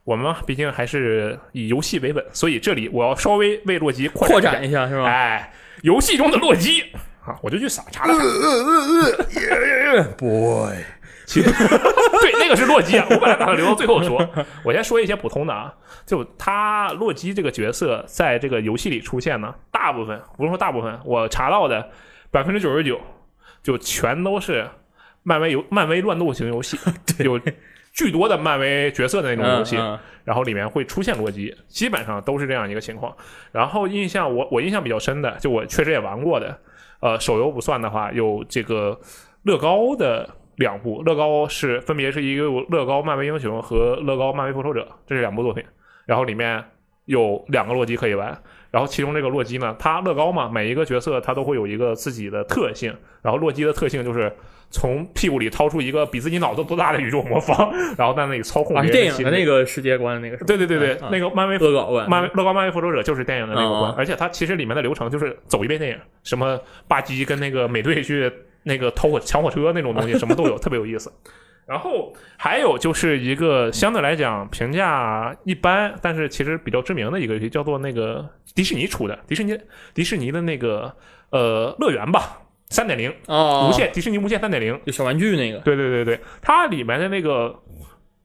[0.04, 5.06] 我们嘛，毕竟还是以游戏为本，所以这里我要稍微为洛基扩扩展展一下是吧？
[5.06, 5.54] 哎，
[5.84, 6.82] 游戏中的洛基
[7.24, 10.04] 啊，我就去查查了查。
[10.18, 10.74] boy，
[11.32, 14.28] 其实对，那个是洛基啊，我本来打算留到最后说。
[14.66, 15.74] 我先说一些普通的啊，
[16.06, 21.90] 就他洛基这个角色在这个游戏里出现呢，大部分不用说大部分，我查到的
[22.30, 23.00] 百分之九十九
[23.64, 24.68] 就全都是
[25.24, 26.78] 漫威游漫威乱斗型游戏，
[27.24, 27.40] 有
[27.94, 29.78] 巨多的漫威角色的那种游戏。
[29.78, 33.12] 嗯嗯然后里面会出现洛基，基本上都是这样一个情况。
[33.52, 36.56] 然后印象我我印象比较深的，就我确实也玩过的，
[37.00, 38.96] 呃，手游不算的话，有这个
[39.42, 40.30] 乐高的
[40.62, 45.64] 两部，乐高是分别是一个乐高漫威英雄和乐高漫威复仇者，这是两部作品。
[46.06, 46.64] 然后里面
[47.06, 54.32] 有两个洛基可以玩，然后其中这个洛基呢，他乐高嘛，每一个角色它都会有一个自己的特性，然后洛基的特性就是。
[54.74, 60.46] 从屁股里掏出一个比自己脑子都大的宇宙魔方，然后在那里操控电影的那个世界观那个是？
[60.46, 66.58] 对对对对，啊那个漫威乐高，漫威乐高漫威复仇者就是电影的那个观，而且它其实里面的流程就是走一遍电影，什么
[66.88, 68.32] 巴基跟那个美队去
[68.64, 71.12] 那个偷火抢火车那种东西，什么都有， 特别有意思。
[71.68, 79.58] 然后还有就是一个相对来讲评价一般，但是其实比较知名的一个游戏，叫做那个迪士尼出的迪士尼
[79.94, 80.94] 迪士尼的那个
[81.30, 87.58] 呃乐园吧，三点零哦，无限迪士尼无限三点零，就小玩具那个，对对对对，它里面的那个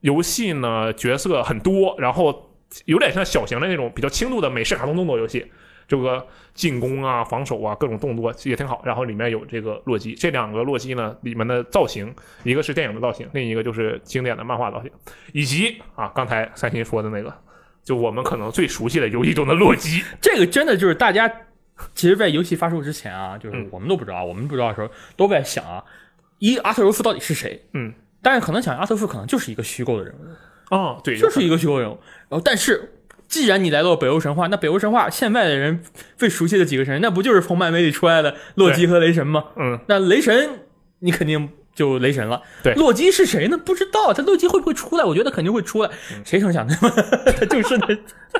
[0.01, 2.51] 游戏呢，角色很多，然后
[2.85, 5.45] 有点像小型的那种比较轻度的美式卡通动作游戏，
[5.87, 8.81] 这个进攻啊、防守啊各种动作也挺好。
[8.83, 12.13] 然后里面有这个洛基，这两个洛基呢里面的造型，
[12.43, 14.91] 一个是电影的造型，另一个就是经典的漫画造型，
[15.33, 17.33] 以及啊刚才三星说的那个，
[17.83, 20.03] 就我们可能最熟悉的游戏中的洛基。
[20.21, 21.31] 这个真的就是大家
[21.93, 25.83] 其实，在游戏发售之前啊，就是嗯我们都不知道，我们不知道的时候都在想啊，
[26.39, 27.63] 一阿特柔斯到底是谁？
[27.73, 31.99] 嗯，但是可能想阿特夫可能就是一个虚构的人物，哦，对，就是一个虚构人物。
[32.29, 32.96] 然后，但是
[33.27, 35.81] 既然你来到北欧神话，那北欧神话现在的人
[36.15, 39.43] 最熟悉的几个神，那不就是从漫威里出来的洛基和雷神吗？
[39.57, 40.61] 嗯，那雷神
[40.99, 42.41] 你肯定就雷神了。
[42.63, 43.57] 对洛基是谁呢？
[43.57, 44.13] 不知道。
[44.13, 45.03] 他洛基会不会出来？
[45.03, 45.89] 我觉得肯定会出来。
[46.15, 46.75] 嗯谁成想的？
[47.39, 47.97] 他就是那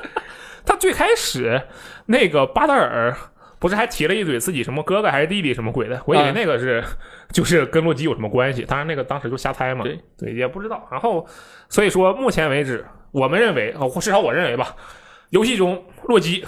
[0.64, 1.62] 他最开始
[2.06, 3.16] 那个巴德尔
[3.58, 6.00] 不是还提了一嘴自己什么哥哥还是弟弟什么鬼的？
[6.06, 6.82] 我以为啊那个是、
[7.32, 9.84] 就是跟洛基有什么关系，当然那个当时就瞎猜嘛，
[10.18, 10.88] 对也不知道。
[10.90, 11.26] 然后
[11.68, 12.84] 所以说目前为止，
[13.18, 14.76] 我们认为啊，或至少我认为吧，
[15.30, 16.44] 游戏中洛基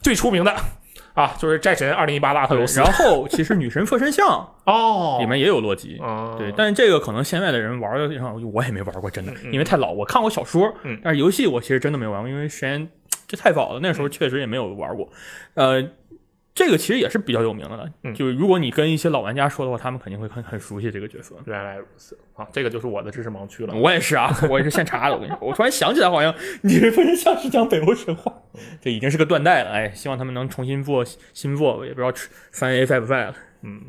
[0.00, 0.54] 最出名的
[1.14, 4.26] 啊就是战神二零一八的阿特罗斯，然后其实女神附身像
[4.64, 5.98] 哦 里面也有洛基。
[5.98, 9.92] 啊，对，但是这个可能现在的人玩的上，我也没玩过，真的，因为太老。
[9.92, 12.88] 我看过小说，嗯但是游戏我其实真的没玩过，因为时间
[13.26, 15.08] 这太早了，那时候确实也没有玩过。
[15.54, 15.82] 呃，
[16.54, 21.34] 这个其实也是比较有名的了，嗯就是如果你跟一些老玩家说的话，他们肯定会很很熟悉这个角色。
[21.46, 23.74] 原来如此啊，这个就是我的知识盲区了。
[23.74, 25.14] 我也是啊， 我也是现查的。
[25.14, 26.32] 我跟你说，我突然想起来，好像
[26.62, 28.32] 你这分像是讲北欧神话，
[28.80, 29.70] 这已经是个断代了。
[29.72, 32.12] 哎，希望他们能重新做新做，也不知道
[32.52, 33.34] 翻 A 在不在了。
[33.62, 33.80] 嗯，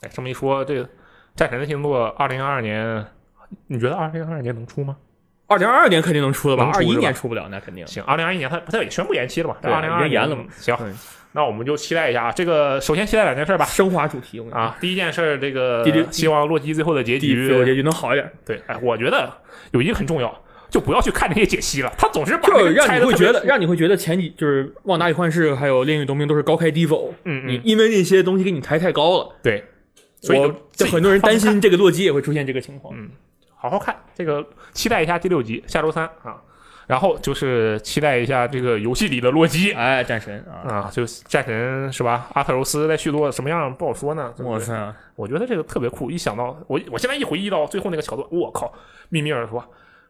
[0.00, 0.88] 哎，这么一说，这个
[1.36, 3.04] 战神的星座二零二二年，
[3.66, 4.96] 你觉得二零二二年能出吗？
[5.46, 6.70] 二零二二年肯定能出的吧？
[6.72, 7.86] 二一年出不了，那肯定。
[7.86, 9.56] 行，二零二一年它它也宣布延期了嘛？
[9.60, 10.94] 对二零二二年延了嘛行嗯，
[11.34, 12.32] 那我们就期待一下啊。
[12.32, 13.64] 这个首先期待两件事吧。
[13.64, 19.30] 升华主题，啊，第一件事，这个第希望洛基最后的结局最后结局，能好一点，对，哎，我觉得
[19.72, 29.64] 有一个很重要，就不要去看那些解析了，他总是把让你会觉得，让你会觉得前几就是《旺达与幻视》还有《炼狱冬兵》都是高开低走，嗯嗯，你因为那些东西给你抬太高了，对，
[30.20, 32.94] 所以就很多人担心这个洛基也会出现这个情况。
[32.96, 33.10] 嗯
[33.56, 36.36] 好好看这个，期待一下第六集，下周三啊。
[36.86, 42.28] 然后就是期待一下这个游戏里的洛基哎，战神啊，啊，就战神是吧？
[42.34, 44.32] 阿特柔斯在续作什么样不好说呢？
[44.36, 48.72] 对不对我操，我觉得这个特别酷，一想到我，我现在一回忆到最后那个桥段，我靠！
[49.08, 49.64] 密米尔说：“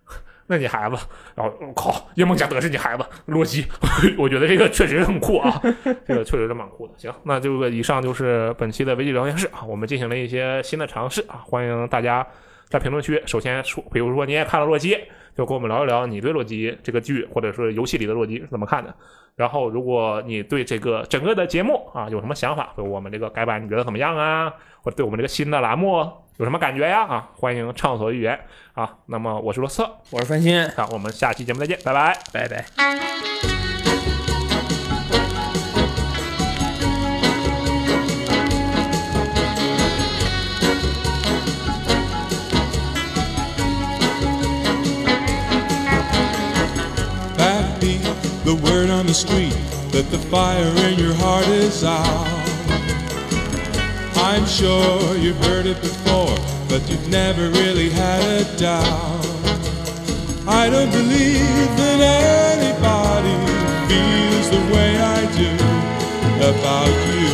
[0.47, 0.97] 那你孩子，
[1.35, 3.65] 然后我靠，叶梦加德是你孩子，洛基，
[4.19, 5.61] 我觉得这个确实很酷啊，
[6.07, 6.95] 这个确实是蛮酷的。
[6.97, 12.27] 行，那这个以上就是本期的危机聊天室啊，我们进行了一些新的尝试啊，欢迎大家
[12.69, 14.99] 在评论区首先说，比如说你也看了洛基，
[15.37, 18.95] 就跟我们聊一聊你对洛基这个剧或者是游戏里的洛基是怎么看的。
[19.37, 24.53] 然后，如果你对这个整个的节目啊有什么想法，对我们这个改版你觉得怎么样啊？
[24.81, 25.99] 或者对我们这个新的栏目
[26.37, 27.03] 有什么感觉呀？
[27.03, 28.39] 啊，欢迎畅所欲言
[28.75, 28.97] 啊。
[29.07, 32.17] 那么我是罗瑟，我是翻新，那我们下期节目再见，拜拜。
[32.33, 33.44] 拜拜。
[49.15, 49.57] The street
[49.93, 52.27] that the fire in your heart is out.
[54.17, 56.37] I'm sure you've heard it before,
[56.69, 59.27] but you've never really had a doubt.
[60.49, 62.01] I don't believe that
[62.59, 63.37] anybody
[63.87, 65.53] feels the way I do
[66.51, 67.31] about you.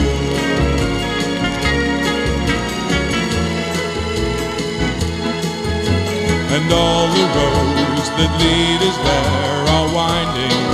[6.57, 10.70] And all the roads that lead us there are winding.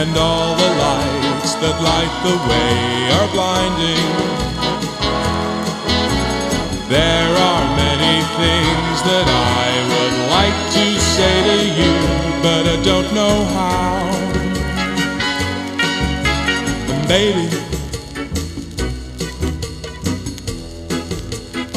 [0.00, 2.74] And all the lights that light the way
[3.16, 4.06] are blinding.
[6.88, 10.84] There are many things that I would like to
[11.14, 11.94] say to you,
[12.44, 14.08] but I don't know how.
[16.92, 17.60] And baby,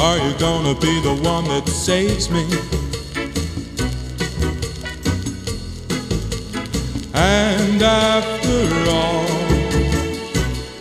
[0.03, 2.43] Are you gonna be the one that saves me?
[7.13, 9.26] And after all,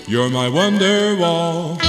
[0.06, 1.81] you're my wonder wall.